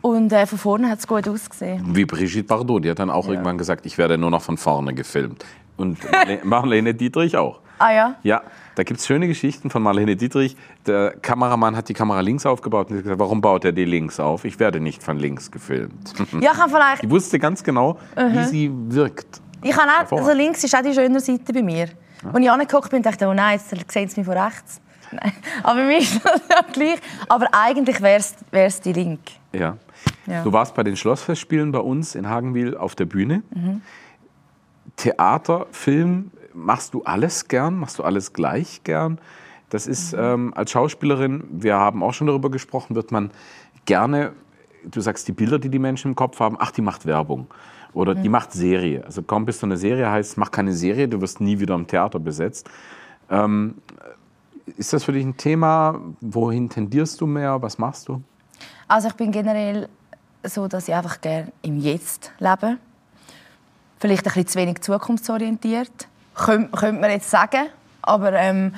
Und 0.01 0.33
äh, 0.33 0.45
von 0.45 0.59
vorne 0.59 0.89
hat 0.89 0.99
es 0.99 1.07
gut 1.07 1.27
ausgesehen. 1.27 1.95
Wie 1.95 2.03
Brigitte 2.03 2.43
Bardot, 2.43 2.83
die 2.83 2.91
hat 2.91 2.99
dann 2.99 3.09
auch 3.09 3.25
ja. 3.27 3.31
irgendwann 3.31 3.57
gesagt, 3.57 3.85
ich 3.85 3.97
werde 3.97 4.17
nur 4.17 4.29
noch 4.29 4.41
von 4.41 4.57
vorne 4.57 4.93
gefilmt. 4.93 5.45
Und 5.77 5.97
Marlene 6.43 6.93
Dietrich 6.93 7.37
auch. 7.37 7.62
Ah 7.83 7.91
ja? 7.91 8.15
Ja, 8.23 8.43
da 8.75 8.83
gibt 8.83 9.01
es 9.01 9.05
schöne 9.05 9.27
Geschichten 9.27 9.69
von 9.69 9.83
Marlene 9.83 10.15
Dietrich. 10.15 10.55
Der 10.87 11.17
Kameramann 11.21 11.75
hat 11.75 11.89
die 11.89 11.93
Kamera 11.93 12.21
links 12.21 12.45
aufgebaut 12.45 12.89
und 12.89 12.95
hat 12.95 13.03
gesagt, 13.03 13.19
warum 13.19 13.41
baut 13.41 13.65
er 13.65 13.73
die 13.73 13.83
links 13.83 14.21
auf? 14.21 14.45
Ich 14.45 14.57
werde 14.57 14.79
nicht 14.79 15.03
von 15.03 15.19
links 15.19 15.51
gefilmt. 15.51 16.13
Ja, 16.39 16.53
ich 16.53 16.71
vielleicht... 16.71 17.03
Die 17.03 17.09
wusste 17.09 17.39
ganz 17.39 17.61
genau, 17.61 17.99
mhm. 18.15 18.33
wie 18.33 18.43
sie 18.45 18.71
wirkt. 18.87 19.41
Ich 19.61 19.71
kann 19.71 19.89
auch, 19.89 20.09
also 20.17 20.31
links 20.31 20.63
ist 20.63 20.73
auch 20.73 20.81
die 20.81 20.93
schöne 20.93 21.19
Seite 21.19 21.51
bei 21.51 21.61
mir. 21.61 21.89
Ja. 22.23 22.39
Ich 22.39 22.49
angeguckt 22.49 22.89
bin, 22.89 23.03
dachte 23.03 23.25
ich, 23.25 23.29
oh 23.29 23.33
nein, 23.33 23.59
jetzt 23.59 23.91
sehen 23.91 24.07
sie 24.07 24.21
mich 24.21 24.27
von 24.27 24.37
rechts. 24.37 24.79
Nein. 25.11 25.33
Aber 25.61 25.83
mir 25.83 25.99
ist 25.99 26.23
das 26.23 26.41
ja 26.49 26.61
gleich. 26.71 26.99
Aber 27.27 27.47
eigentlich 27.51 28.01
wäre 28.01 28.23
es 28.49 28.81
die 28.81 28.93
linke. 28.93 29.33
Ja. 29.51 29.77
Ja. 30.25 30.41
Du 30.43 30.53
warst 30.53 30.73
bei 30.73 30.83
den 30.83 30.95
Schlossfestspielen 30.95 31.71
bei 31.73 31.79
uns 31.79 32.15
in 32.15 32.29
Hagenwil 32.29 32.77
auf 32.77 32.95
der 32.95 33.05
Bühne. 33.05 33.43
Mhm. 33.53 33.81
Theater, 34.95 35.67
Film, 35.71 36.31
machst 36.53 36.93
du 36.93 37.03
alles 37.03 37.47
gern? 37.47 37.77
Machst 37.77 37.99
du 37.99 38.03
alles 38.03 38.33
gleich 38.33 38.83
gern? 38.83 39.19
Das 39.69 39.87
ist 39.87 40.13
mhm. 40.13 40.19
ähm, 40.19 40.53
als 40.55 40.71
Schauspielerin, 40.71 41.43
wir 41.49 41.75
haben 41.75 42.03
auch 42.03 42.13
schon 42.13 42.27
darüber 42.27 42.51
gesprochen, 42.51 42.95
wird 42.95 43.11
man 43.11 43.31
gerne, 43.85 44.33
du 44.83 45.01
sagst 45.01 45.27
die 45.27 45.31
Bilder, 45.31 45.57
die 45.57 45.69
die 45.69 45.79
Menschen 45.79 46.09
im 46.09 46.15
Kopf 46.15 46.39
haben, 46.39 46.57
ach, 46.59 46.71
die 46.71 46.81
macht 46.81 47.05
Werbung. 47.05 47.47
Oder 47.93 48.15
mhm. 48.15 48.23
die 48.23 48.29
macht 48.29 48.51
Serie. 48.51 49.03
Also 49.05 49.23
kaum 49.23 49.45
bis 49.45 49.59
du 49.59 49.65
eine 49.65 49.77
Serie 49.77 50.09
heißt, 50.09 50.37
mach 50.37 50.51
keine 50.51 50.73
Serie, 50.73 51.07
du 51.07 51.21
wirst 51.21 51.41
nie 51.41 51.59
wieder 51.59 51.75
im 51.75 51.87
Theater 51.87 52.19
besetzt. 52.19 52.69
Ähm, 53.29 53.75
ist 54.77 54.93
das 54.93 55.03
für 55.03 55.11
dich 55.11 55.25
ein 55.25 55.37
Thema? 55.37 55.99
Wohin 56.21 56.69
tendierst 56.69 57.19
du 57.19 57.27
mehr? 57.27 57.61
Was 57.61 57.77
machst 57.77 58.07
du? 58.07 58.21
Also 58.87 59.07
ich 59.07 59.15
bin 59.15 59.31
generell 59.31 59.89
so, 60.43 60.67
dass 60.67 60.87
ich 60.87 60.93
einfach 60.93 61.19
gerne 61.21 61.51
im 61.61 61.79
Jetzt 61.79 62.31
lebe. 62.39 62.77
Vielleicht 63.99 64.27
ein 64.27 64.33
bisschen 64.33 64.47
zu 64.47 64.59
wenig 64.59 64.81
zukunftsorientiert. 64.81 66.07
Könnte, 66.35 66.75
könnte 66.75 67.01
man 67.01 67.11
jetzt 67.11 67.29
sagen. 67.29 67.67
Aber 68.01 68.33
ähm, 68.33 68.73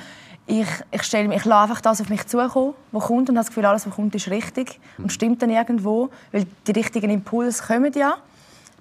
ich, 0.46 0.68
ich, 0.90 1.02
stelle, 1.02 1.34
ich 1.34 1.44
lasse 1.44 1.62
einfach 1.62 1.80
das 1.80 2.00
auf 2.00 2.08
mich 2.08 2.26
zukommen, 2.26 2.74
was 2.92 3.04
kommt 3.04 3.28
und 3.28 3.36
habe 3.36 3.44
das 3.44 3.48
Gefühl, 3.48 3.66
alles, 3.66 3.86
was 3.86 3.94
kommt, 3.94 4.14
ist 4.14 4.28
richtig 4.28 4.78
und 4.98 5.12
stimmt 5.12 5.42
dann 5.42 5.50
irgendwo, 5.50 6.10
weil 6.30 6.46
die 6.66 6.72
richtigen 6.72 7.10
Impulse 7.10 7.62
kommen 7.64 7.92
ja. 7.94 8.16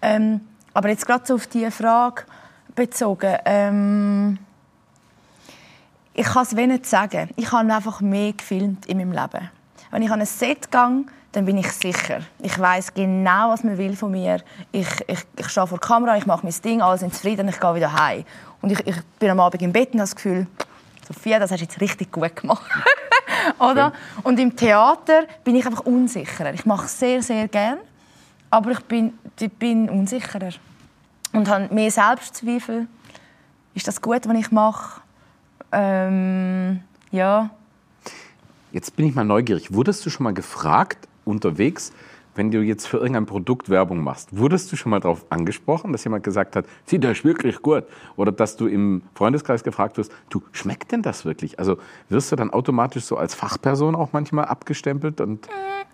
Ähm, 0.01 0.41
aber 0.73 0.89
jetzt 0.89 1.05
gerade 1.07 1.25
so 1.25 1.35
auf 1.35 1.47
diese 1.47 1.71
Frage 1.71 2.23
bezogen, 2.75 3.37
ähm, 3.45 4.37
ich 6.13 6.25
kann 6.25 6.43
es 6.43 6.51
nicht 6.53 6.85
sagen. 6.85 7.29
Ich 7.35 7.51
habe 7.51 7.73
einfach 7.73 7.99
mehr 7.99 8.31
gefilmt 8.33 8.85
in 8.85 8.97
meinem 8.97 9.11
Leben. 9.11 9.49
Wenn 9.91 10.01
ich 10.01 10.11
an 10.11 10.21
ein 10.21 10.25
Set 10.25 10.71
gehe, 10.71 11.03
dann 11.35 11.45
bin 11.45 11.57
ich 11.57 11.69
sicher. 11.71 12.21
Ich 12.39 12.57
weiß 12.57 12.93
genau, 12.93 13.49
was 13.49 13.63
man 13.63 13.77
will 13.77 13.95
von 13.95 14.11
mir. 14.11 14.41
Ich, 14.71 14.87
ich, 15.07 15.19
ich 15.37 15.49
stehe 15.49 15.67
vor 15.67 15.77
der 15.77 15.87
Kamera, 15.87 16.17
ich 16.17 16.25
mache 16.25 16.45
mein 16.45 16.55
Ding, 16.63 16.81
alle 16.81 16.97
sind 16.97 17.13
zufrieden, 17.13 17.47
ich 17.49 17.59
gehe 17.59 17.75
wieder 17.75 17.91
heim. 17.93 18.23
Und 18.61 18.71
ich, 18.71 18.87
ich 18.87 18.95
bin 19.19 19.29
am 19.29 19.39
Abend 19.41 19.61
im 19.61 19.73
Bett 19.73 19.93
und 19.93 19.99
habe 19.99 20.09
das 20.09 20.15
Gefühl, 20.15 20.47
Sophia, 21.05 21.37
das 21.39 21.51
hast 21.51 21.59
du 21.59 21.65
jetzt 21.65 21.81
richtig 21.81 22.11
gut 22.11 22.35
gemacht. 22.35 22.65
Oder? 23.59 23.91
Und 24.23 24.39
im 24.39 24.55
Theater 24.55 25.25
bin 25.43 25.55
ich 25.55 25.65
einfach 25.65 25.81
unsicherer. 25.81 26.53
Ich 26.53 26.65
mache 26.65 26.87
sehr, 26.87 27.21
sehr 27.21 27.47
gern, 27.47 27.79
aber 28.49 28.71
ich 28.71 28.79
bin, 28.79 29.17
ich 29.39 29.51
bin 29.51 29.89
unsicherer. 29.89 30.51
Und 31.33 31.49
habe 31.49 31.73
mehr 31.73 31.91
Selbstzweifel. 31.91 32.87
Ist 33.73 33.87
das 33.87 34.01
gut, 34.01 34.25
was 34.25 34.37
ich 34.37 34.51
mache? 34.51 35.01
Ähm, 35.73 36.79
ja. 37.11 37.49
Jetzt 38.71 38.95
bin 38.95 39.05
ich 39.05 39.15
mal 39.15 39.25
neugierig. 39.25 39.73
Wurdest 39.73 40.05
du 40.05 40.09
schon 40.09 40.23
mal 40.23 40.33
gefragt 40.33 41.09
unterwegs, 41.25 41.91
wenn 42.35 42.51
du 42.51 42.61
jetzt 42.61 42.87
für 42.87 42.97
irgendein 42.97 43.25
Produkt 43.25 43.69
Werbung 43.69 44.03
machst, 44.03 44.37
wurdest 44.37 44.71
du 44.71 44.75
schon 44.75 44.89
mal 44.89 44.99
darauf 44.99 45.25
angesprochen, 45.29 45.93
dass 45.93 46.03
jemand 46.03 46.23
gesagt 46.23 46.55
hat, 46.55 46.65
sieht 46.85 47.03
das 47.03 47.23
wirklich 47.23 47.61
gut? 47.61 47.85
Oder 48.17 48.31
dass 48.31 48.57
du 48.57 48.67
im 48.67 49.03
Freundeskreis 49.15 49.63
gefragt 49.63 49.97
wirst, 49.97 50.11
du, 50.29 50.43
schmeckt 50.51 50.91
denn 50.91 51.01
das 51.01 51.23
wirklich? 51.23 51.57
Also 51.59 51.77
wirst 52.09 52.31
du 52.31 52.35
dann 52.35 52.51
automatisch 52.51 53.05
so 53.05 53.17
als 53.17 53.33
Fachperson 53.33 53.95
auch 53.95 54.09
manchmal 54.11 54.45
abgestempelt? 54.45 55.21
Und 55.21 55.47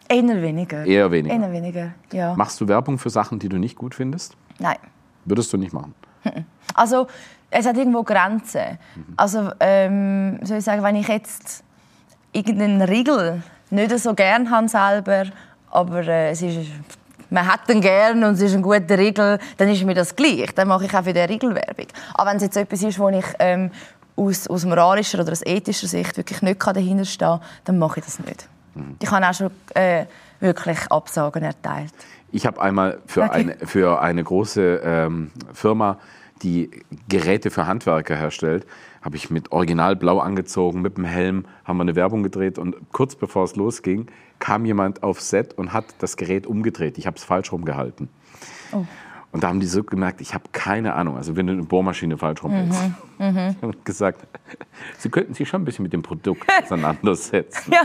Eher 0.10 0.42
weniger. 0.42 0.86
Eher 0.86 1.12
weniger. 1.12 1.36
Eher 1.36 1.52
weniger, 1.52 1.94
ja. 2.12 2.36
Machst 2.36 2.60
du 2.60 2.68
Werbung 2.68 2.98
für 2.98 3.10
Sachen, 3.10 3.40
die 3.40 3.48
du 3.48 3.58
nicht 3.58 3.78
gut 3.78 3.96
findest? 3.96 4.36
Nein. 4.60 4.78
Würdest 5.26 5.54
du 5.54 5.58
nicht 5.58 5.74
machen? 5.74 5.94
Also 6.74 7.08
es 7.50 7.66
hat 7.66 7.76
irgendwo 7.76 8.04
Grenzen. 8.04 8.80
Also 9.18 9.52
ähm, 9.60 10.40
soll 10.42 10.60
ich 10.60 10.64
sagen, 10.64 10.82
wenn 10.84 10.96
ich 10.96 11.10
jetzt 11.10 11.66
irgendeinen 12.32 12.82
Riegel 12.82 13.44
nicht 13.72 13.98
so 14.00 14.14
gern 14.14 14.52
habe 14.52 14.68
selber 14.68 15.26
aber 15.72 16.06
äh, 16.08 16.32
es 16.32 16.42
ist, 16.42 16.70
man 17.30 17.48
hat 17.48 17.68
den 17.68 17.82
gern 17.82 18.24
und 18.24 18.34
es 18.34 18.42
ist 18.42 18.54
ein 18.54 18.62
guter 18.62 18.98
Riegel, 18.98 19.40
dann 19.58 19.70
ist 19.70 19.84
mir 19.84 19.96
das 19.96 20.16
gleich. 20.16 20.54
Dann 20.54 20.68
mache 20.68 20.86
ich 20.86 20.94
auch 20.94 21.04
für 21.04 21.14
den 21.14 21.28
Riegel 21.28 21.56
Werbung. 21.56 21.88
Aber 22.14 22.30
wenn 22.30 22.38
es 22.38 22.44
jetzt 22.44 22.58
etwas 22.58 22.84
ist, 22.84 23.00
wo 23.00 23.10
ich 23.10 23.26
ähm, 23.40 23.72
aus, 24.16 24.48
aus 24.48 24.66
moralischer 24.66 25.20
oder 25.20 25.32
aus 25.32 25.42
ethischer 25.46 25.88
Sicht 25.88 26.18
wirklich 26.18 26.42
nicht 26.42 26.62
dahinter 26.62 27.06
stehen 27.06 27.28
kann, 27.28 27.42
dann 27.64 27.80
mache 27.80 28.00
ich 28.00 28.06
das 28.06 28.20
nicht. 28.20 28.48
Mhm. 28.76 28.98
Ich 29.02 29.10
habe 29.10 29.28
auch 29.28 29.34
schon 29.34 29.52
äh, 29.74 30.06
wirklich 30.42 30.80
Absagen 30.90 31.44
erteilt. 31.44 31.94
Ich 32.34 32.46
habe 32.46 32.62
einmal 32.62 33.00
für, 33.08 33.24
okay. 33.24 33.32
eine, 33.34 33.56
für 33.66 34.02
eine 34.02 34.24
große 34.24 34.82
ähm, 34.84 35.32
Firma, 35.54 35.98
die 36.44 36.70
Geräte 37.08 37.50
für 37.50 37.68
Handwerker 37.68 38.16
herstellt, 38.16 38.66
habe 39.02 39.16
ich 39.16 39.30
mit 39.30 39.52
Original 39.52 39.96
blau 39.96 40.20
angezogen, 40.20 40.82
mit 40.82 40.98
dem 40.98 41.06
Helm, 41.06 41.46
haben 41.66 41.78
wir 41.78 41.82
eine 41.82 41.96
Werbung 41.96 42.24
gedreht 42.24 42.58
und 42.58 42.76
kurz 42.92 43.16
bevor 43.16 43.44
es 43.44 43.56
losging, 43.56 44.08
kam 44.40 44.66
jemand 44.66 45.04
aufs 45.04 45.30
Set 45.30 45.58
und 45.58 45.74
hat 45.74 45.86
das 46.00 46.18
Gerät 46.18 46.48
umgedreht. 46.48 46.98
Ich 46.98 47.08
habe 47.08 47.18
es 47.18 47.24
falsch 47.24 47.52
rumgehalten. 47.52 48.10
Oh. 48.72 48.86
Und 49.32 49.44
da 49.44 49.48
haben 49.48 49.62
die 49.62 49.66
so 49.66 49.82
gemerkt, 49.84 50.20
ich 50.20 50.34
habe 50.34 50.44
keine 50.52 50.94
Ahnung. 50.94 51.16
Also 51.16 51.38
wenn 51.38 51.48
du 51.48 51.54
eine 51.54 51.64
Bohrmaschine 51.64 52.18
falsch 52.18 52.44
rumhältst. 52.44 52.82
Mhm. 53.18 53.26
Mhm. 53.26 53.56
Und 53.62 53.86
gesagt, 53.86 54.28
sie 54.98 55.10
könnten 55.10 55.34
sich 55.34 55.48
schon 55.48 55.62
ein 55.62 55.66
bisschen 55.66 55.84
mit 55.84 55.94
dem 55.94 56.02
Produkt 56.02 56.44
auseinandersetzen. 56.64 57.72
ja. 57.72 57.84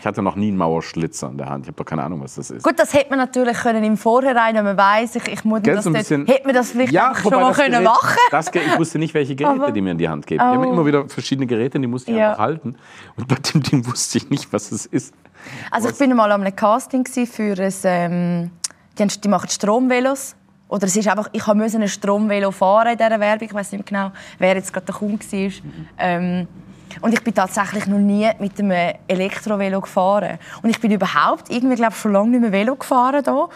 Ich 0.00 0.06
hatte 0.06 0.22
noch 0.22 0.36
nie 0.36 0.48
einen 0.48 0.56
Mauerschlitzer 0.56 1.28
in 1.28 1.36
der 1.36 1.50
Hand. 1.50 1.64
Ich 1.64 1.68
habe 1.68 1.76
doch 1.76 1.84
keine 1.84 2.02
Ahnung, 2.02 2.22
was 2.22 2.36
das 2.36 2.50
ist. 2.50 2.62
Gut, 2.62 2.78
das 2.78 2.94
hätte 2.94 3.10
man 3.10 3.18
natürlich 3.18 3.58
können 3.58 3.84
im 3.84 3.98
Vorhinein, 3.98 4.54
wenn 4.54 4.64
man 4.64 4.76
weiß, 4.76 5.16
ich, 5.16 5.28
ich 5.28 5.44
muss 5.44 5.60
das 5.62 5.84
so 5.84 5.92
bisschen, 5.92 6.24
hätte 6.26 6.46
man 6.46 6.54
das 6.54 6.70
vielleicht 6.70 6.92
ja, 6.92 7.14
schon 7.14 7.32
mal 7.32 7.52
können 7.52 7.72
Gerät, 7.72 7.84
machen. 7.84 8.16
Das, 8.30 8.50
ich 8.54 8.78
wusste 8.78 8.98
nicht, 8.98 9.12
welche 9.12 9.36
Geräte 9.36 9.64
Aber, 9.64 9.72
die 9.72 9.82
mir 9.82 9.90
in 9.90 9.98
die 9.98 10.08
Hand 10.08 10.26
geben. 10.26 10.42
Oh. 10.42 10.52
Die 10.52 10.58
haben 10.58 10.66
oh. 10.66 10.72
immer 10.72 10.86
wieder 10.86 11.08
verschiedene 11.08 11.46
Geräte, 11.46 11.78
die 11.78 11.86
musste 11.86 12.10
ich 12.10 12.16
ja. 12.16 12.30
einfach 12.30 12.42
halten. 12.42 12.76
Und 13.16 13.28
bei 13.28 13.36
dem 13.36 13.62
Ding 13.62 13.86
wusste 13.86 14.16
ich 14.16 14.30
nicht, 14.30 14.50
was 14.52 14.72
es 14.72 14.86
ist. 14.86 15.12
Also 15.70 15.90
ich 15.90 15.98
bin 15.98 16.14
mal 16.16 16.32
einem 16.32 16.56
Casting 16.56 17.04
für 17.06 17.54
ein, 17.58 17.74
ähm, 17.84 18.50
die, 18.98 19.06
die 19.06 19.28
machen 19.28 19.50
Stromvelos 19.50 20.36
oder 20.68 20.86
es 20.86 20.96
ist 20.96 21.08
einfach, 21.08 21.28
ich 21.32 21.46
musste 21.46 21.78
ein 21.78 21.88
Stromvelo 21.88 22.50
fahren 22.50 22.92
in 22.92 22.98
dieser 22.98 23.20
Werbung. 23.20 23.48
Ich 23.48 23.54
weiß 23.54 23.72
nicht 23.72 23.86
genau, 23.86 24.10
wer 24.38 24.56
jetzt 24.56 24.72
gerade 24.72 24.86
der 24.86 24.94
Kunde 24.94 25.24
war. 25.24 25.38
Mhm. 25.38 25.88
Ähm, 25.98 26.48
und 27.00 27.12
ich 27.12 27.22
bin 27.22 27.34
tatsächlich 27.34 27.86
noch 27.86 27.98
nie 27.98 28.28
mit 28.38 28.58
einem 28.58 28.94
Elektrovelo 29.06 29.80
gefahren. 29.80 30.38
Und 30.62 30.70
ich 30.70 30.80
bin 30.80 30.90
überhaupt 30.90 31.50
irgendwie, 31.50 31.76
glaube 31.76 31.94
schon 31.94 32.12
lange 32.12 32.30
nicht 32.30 32.40
mehr 32.40 32.52
Velo 32.52 32.74
gefahren 32.74 33.22
da 33.22 33.48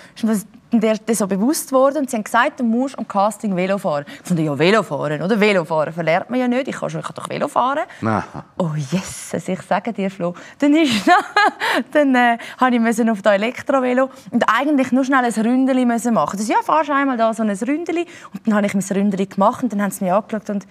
der 0.72 0.98
das 0.98 1.18
so 1.18 1.26
bewusst 1.26 1.72
wurde 1.72 1.98
und 1.98 2.10
sie 2.10 2.16
haben 2.16 2.24
gesagt, 2.24 2.60
du 2.60 2.64
musst 2.64 2.96
am 2.98 3.08
Casting 3.08 3.56
Velo 3.56 3.78
fahren. 3.78 4.04
Ich 4.08 4.28
fand, 4.28 4.38
ja, 4.40 4.56
Velo 4.56 4.82
fahren, 4.82 5.20
oder? 5.20 5.40
Velo 5.40 5.64
fahren 5.64 5.92
verlernt 5.92 6.30
man 6.30 6.38
ja 6.38 6.46
nicht. 6.46 6.68
Ich 6.68 6.76
kann, 6.76 6.90
schon, 6.90 7.00
ich 7.00 7.06
kann 7.06 7.16
doch 7.16 7.28
Velo 7.28 7.48
fahren. 7.48 7.80
Aha. 8.02 8.44
Oh 8.58 8.70
yes, 8.76 9.30
also 9.32 9.52
ich 9.52 9.62
sage 9.62 9.92
dir, 9.92 10.10
Flo. 10.10 10.34
Dann, 10.58 10.74
ist, 10.76 11.10
dann 11.92 12.14
äh, 12.14 12.38
habe 12.58 12.76
ich 12.76 13.10
auf 13.10 13.22
das 13.22 13.34
Elektrovelo 13.34 14.10
und 14.30 14.44
eigentlich 14.46 14.92
nur 14.92 15.04
schnell 15.04 15.24
ein 15.24 15.32
Ründeli 15.32 15.84
machen. 15.84 16.36
Das 16.36 16.48
ja, 16.48 16.56
fahrst 16.62 16.90
einmal 16.90 17.16
da 17.16 17.34
so 17.34 17.42
ein 17.42 17.50
Ründeli 17.50 18.06
und 18.32 18.46
dann 18.46 18.54
habe 18.54 18.66
ich 18.66 18.74
mein 18.74 18.84
Ründeli 18.84 19.26
gemacht 19.26 19.62
und 19.62 19.72
dann 19.72 19.82
haben 19.82 19.90
sie 19.90 20.04
mich 20.04 20.12
angeschaut 20.12 20.50
und 20.50 20.66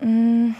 mm, 0.00 0.54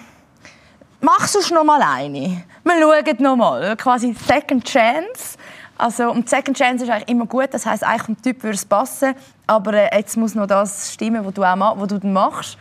machst 1.01 1.35
du 1.35 1.55
noch 1.55 1.65
mal 1.65 1.83
eine? 1.83 2.45
Wir 2.65 2.81
schauen 2.81 3.17
noch 3.23 3.37
mal, 3.37 3.77
quasi 3.77 4.15
Second 4.27 4.65
Chance. 4.65 5.37
Also, 5.79 6.11
und 6.11 6.29
Second 6.29 6.59
Chance 6.59 6.85
ist 6.85 6.91
eigentlich 6.91 7.09
immer 7.09 7.27
gut. 7.27 7.49
Das 7.53 7.65
heißt, 7.65 7.85
eigentlich 7.85 8.03
vom 8.03 8.21
Typ 8.21 8.43
würde 8.43 8.57
es 8.57 8.65
passen. 8.65 9.15
Aber 9.47 9.73
äh, 9.73 9.97
jetzt 9.97 10.17
muss 10.17 10.35
noch 10.35 10.47
das 10.47 10.93
stimmen, 10.93 11.25
was 11.25 11.33
du, 11.33 11.45
auch 11.45 11.81
was 11.81 11.89
du 11.89 11.99
dann 11.99 12.13
machst. 12.13 12.59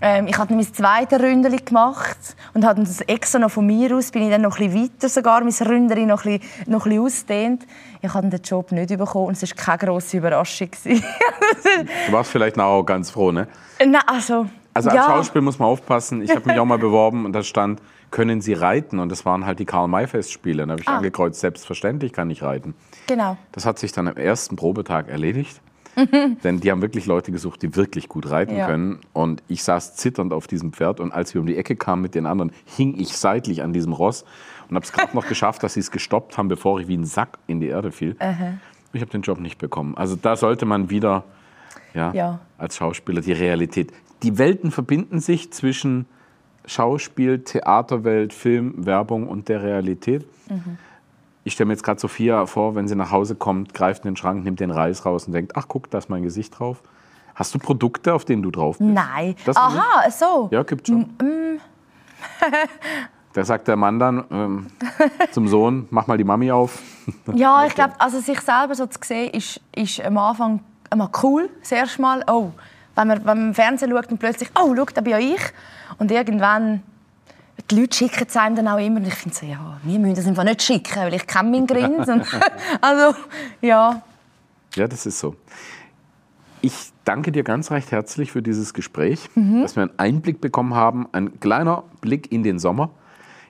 Ähm, 0.00 0.28
ich 0.28 0.38
habe 0.38 0.54
mein 0.54 0.72
zweites 0.72 1.18
Ründeli 1.18 1.56
gemacht 1.56 2.36
und 2.54 2.64
habe 2.64 2.80
das 2.84 3.00
extra 3.00 3.40
noch 3.40 3.50
von 3.50 3.66
mir 3.66 3.96
aus 3.96 4.12
bin 4.12 4.22
ich 4.22 4.30
dann 4.30 4.42
noch 4.42 4.56
ein 4.60 4.70
bisschen 4.70 4.84
weiter 4.84 5.08
sogar 5.08 5.42
mein 5.42 5.52
Ründeli 5.52 6.06
noch 6.06 6.24
ein 6.24 6.38
bisschen, 6.38 6.72
noch 6.72 6.86
ein 6.86 6.90
bisschen 6.90 7.04
ausdehnt. 7.04 7.66
Ich 8.00 8.14
habe 8.14 8.28
den 8.28 8.40
Job 8.40 8.70
nicht 8.70 8.96
bekommen 8.96 9.26
und 9.26 9.42
es 9.42 9.42
war 9.42 9.56
keine 9.56 9.78
grosse 9.78 10.18
Überraschung. 10.18 10.68
du 10.84 12.12
warst 12.12 12.30
vielleicht 12.30 12.56
auch 12.60 12.84
ganz 12.84 13.10
froh, 13.10 13.32
ne? 13.32 13.48
Nein, 13.80 14.00
also... 14.06 14.46
Also 14.72 14.90
als 14.90 14.96
ja. 14.96 15.04
Schauspiel 15.06 15.40
muss 15.40 15.58
man 15.58 15.66
aufpassen. 15.66 16.22
Ich 16.22 16.30
habe 16.30 16.46
mich 16.46 16.56
auch 16.56 16.64
mal 16.64 16.78
beworben 16.78 17.24
und 17.24 17.32
da 17.32 17.42
stand 17.42 17.80
können 18.10 18.40
Sie 18.40 18.52
reiten? 18.52 18.98
Und 18.98 19.10
das 19.10 19.24
waren 19.24 19.46
halt 19.46 19.58
die 19.58 19.64
Karl-May-Festspiele. 19.64 20.64
Da 20.64 20.72
habe 20.72 20.80
ich 20.80 20.88
ah. 20.88 20.96
angekreuzt, 20.96 21.40
selbstverständlich 21.40 22.12
kann 22.12 22.30
ich 22.30 22.42
reiten. 22.42 22.74
Genau. 23.06 23.36
Das 23.52 23.66
hat 23.66 23.78
sich 23.78 23.92
dann 23.92 24.08
am 24.08 24.16
ersten 24.16 24.56
Probetag 24.56 25.08
erledigt. 25.08 25.60
Denn 26.44 26.60
die 26.60 26.70
haben 26.70 26.80
wirklich 26.80 27.06
Leute 27.06 27.32
gesucht, 27.32 27.62
die 27.62 27.74
wirklich 27.74 28.08
gut 28.08 28.30
reiten 28.30 28.56
ja. 28.56 28.66
können. 28.66 29.00
Und 29.12 29.42
ich 29.48 29.64
saß 29.64 29.96
zitternd 29.96 30.32
auf 30.32 30.46
diesem 30.46 30.72
Pferd. 30.72 31.00
Und 31.00 31.12
als 31.12 31.34
wir 31.34 31.40
um 31.40 31.46
die 31.46 31.56
Ecke 31.56 31.76
kamen 31.76 32.02
mit 32.02 32.14
den 32.14 32.26
anderen, 32.26 32.52
hing 32.64 32.98
ich 32.98 33.16
seitlich 33.16 33.62
an 33.62 33.72
diesem 33.72 33.92
Ross 33.92 34.24
und 34.68 34.76
habe 34.76 34.84
es 34.84 34.92
gerade 34.92 35.14
noch 35.16 35.26
geschafft, 35.26 35.62
dass 35.62 35.74
sie 35.74 35.80
es 35.80 35.90
gestoppt 35.90 36.38
haben, 36.38 36.48
bevor 36.48 36.80
ich 36.80 36.88
wie 36.88 36.96
ein 36.96 37.04
Sack 37.04 37.38
in 37.46 37.60
die 37.60 37.68
Erde 37.68 37.90
fiel. 37.90 38.12
Uh 38.20 38.24
-huh. 38.24 38.52
Ich 38.92 39.00
habe 39.00 39.10
den 39.10 39.22
Job 39.22 39.40
nicht 39.40 39.58
bekommen. 39.58 39.96
Also 39.96 40.16
da 40.16 40.36
sollte 40.36 40.66
man 40.66 40.88
wieder 40.90 41.24
ja, 41.94 42.12
ja. 42.12 42.40
als 42.56 42.76
Schauspieler 42.76 43.20
die 43.20 43.32
Realität. 43.32 43.92
Die 44.22 44.38
Welten 44.38 44.70
verbinden 44.70 45.20
sich 45.20 45.52
zwischen 45.52 46.06
Schauspiel, 46.68 47.42
Theaterwelt, 47.42 48.32
Film, 48.32 48.74
Werbung 48.76 49.26
und 49.26 49.48
der 49.48 49.62
Realität. 49.62 50.26
Mhm. 50.48 50.78
Ich 51.44 51.54
stelle 51.54 51.68
mir 51.68 51.72
jetzt 51.72 51.82
gerade 51.82 51.98
Sophia 51.98 52.44
vor, 52.46 52.74
wenn 52.74 52.88
sie 52.88 52.94
nach 52.94 53.10
Hause 53.10 53.34
kommt, 53.34 53.72
greift 53.72 54.04
in 54.04 54.10
den 54.12 54.16
Schrank, 54.16 54.44
nimmt 54.44 54.60
den 54.60 54.70
Reis 54.70 55.06
raus 55.06 55.26
und 55.26 55.32
denkt, 55.32 55.52
ach 55.56 55.66
guck, 55.66 55.90
da 55.90 55.98
ist 55.98 56.10
mein 56.10 56.22
Gesicht 56.22 56.58
drauf. 56.58 56.82
Hast 57.34 57.54
du 57.54 57.58
Produkte, 57.58 58.12
auf 58.12 58.24
denen 58.24 58.42
du 58.42 58.50
drauf 58.50 58.78
bist? 58.78 58.90
Nein. 58.90 59.34
Das 59.46 59.56
Aha, 59.56 60.04
nicht? 60.04 60.18
so. 60.18 60.48
Ja, 60.50 60.62
gibt 60.62 60.88
schon. 60.88 61.02
Mm. 61.22 61.60
da 63.32 63.44
sagt 63.44 63.68
der 63.68 63.76
Mann 63.76 63.98
dann 63.98 64.24
ähm, 64.30 64.66
zum 65.30 65.48
Sohn, 65.48 65.86
mach 65.90 66.06
mal 66.06 66.18
die 66.18 66.24
Mami 66.24 66.50
auf. 66.50 66.82
ja, 67.34 67.64
ich 67.64 67.74
glaube, 67.74 67.94
also 67.98 68.18
sich 68.18 68.40
selber 68.40 68.74
so 68.74 68.86
zu 68.86 68.98
sehen, 69.02 69.30
ist, 69.30 69.60
ist 69.74 70.04
am 70.04 70.18
Anfang 70.18 70.60
immer 70.92 71.10
cool. 71.22 71.48
Das 71.60 71.72
erste 71.72 72.02
Mal, 72.02 72.24
oh, 72.26 72.50
wenn 72.98 73.08
man, 73.08 73.18
wenn 73.18 73.38
man 73.38 73.48
im 73.48 73.54
Fernsehen 73.54 73.90
schaut 73.90 74.10
und 74.10 74.18
plötzlich, 74.18 74.50
oh, 74.54 74.74
schau, 74.76 74.84
da 74.92 75.00
bin 75.00 75.12
ja 75.12 75.18
ich. 75.18 75.40
Und 75.98 76.10
irgendwann, 76.10 76.82
die 77.70 77.80
Leute 77.80 77.96
schicken 77.96 78.26
es 78.28 78.36
einem 78.36 78.56
dann 78.56 78.68
auch 78.68 78.78
immer. 78.78 78.96
Und 78.96 79.06
ich 79.06 79.14
finde 79.14 79.36
so, 79.36 79.46
ja, 79.46 79.78
wir 79.82 79.98
müssen 79.98 80.16
das 80.16 80.26
einfach 80.26 80.44
nicht 80.44 80.62
schicken, 80.62 80.96
weil 80.96 81.14
ich 81.14 81.26
kenne 81.26 81.50
meinen 81.50 81.66
Grins. 81.66 82.08
also, 82.80 83.16
ja. 83.60 84.02
Ja, 84.74 84.88
das 84.88 85.06
ist 85.06 85.18
so. 85.18 85.36
Ich 86.60 86.92
danke 87.04 87.30
dir 87.30 87.44
ganz 87.44 87.70
recht 87.70 87.92
herzlich 87.92 88.32
für 88.32 88.42
dieses 88.42 88.74
Gespräch, 88.74 89.28
mhm. 89.34 89.62
dass 89.62 89.76
wir 89.76 89.84
einen 89.84 89.98
Einblick 89.98 90.40
bekommen 90.40 90.74
haben, 90.74 91.06
ein 91.12 91.38
kleiner 91.38 91.84
Blick 92.00 92.32
in 92.32 92.42
den 92.42 92.58
Sommer, 92.58 92.90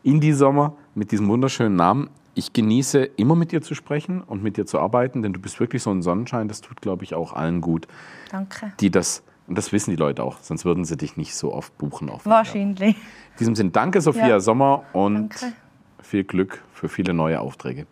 in 0.03 0.21
die 0.21 0.33
Sommer 0.33 0.75
mit 0.95 1.11
diesem 1.11 1.29
wunderschönen 1.29 1.77
Namen. 1.77 2.11
ich 2.35 2.53
genieße 2.53 3.03
immer 3.17 3.35
mit 3.35 3.51
dir 3.51 3.63
zu 3.63 3.75
sprechen 3.75 4.23
und 4.23 4.45
mit 4.45 4.57
dir 4.57 4.65
zu 4.65 4.79
arbeiten, 4.79 5.23
denn 5.23 5.33
du 5.33 5.41
bist 5.41 5.59
wirklich 5.59 5.83
so 5.83 5.91
ein 5.91 6.03
Sonnenschein. 6.03 6.47
Das 6.47 6.61
tut, 6.61 6.81
glaube 6.81 7.03
ich, 7.03 7.15
auch 7.15 7.33
allen 7.33 7.61
gut, 7.61 7.89
Danke. 8.31 8.73
die 8.79 8.91
das, 8.91 9.25
und 9.49 9.57
das 9.57 9.73
wissen 9.73 9.91
die 9.91 9.97
Leute 9.97 10.23
auch, 10.23 10.39
sonst 10.43 10.65
würden 10.65 10.85
sie 10.85 10.97
dich 10.97 11.17
nicht 11.17 11.35
so 11.35 11.53
oft 11.53 11.77
buchen. 11.79 12.11
Auf 12.11 12.27
Wahrscheinlich. 12.27 12.97
In 12.97 13.39
diesem 13.39 13.55
Sinne, 13.55 13.71
danke 13.71 14.01
Sophia 14.01 14.29
Ja. 14.29 14.41
Sommer 14.41 14.85
und 14.93 15.15
Danke. 15.43 15.57
viel 16.03 16.25
Glück 16.25 16.63
für 16.75 16.89
viele 16.89 17.15
neue 17.15 17.41
Aufträge. 17.41 17.87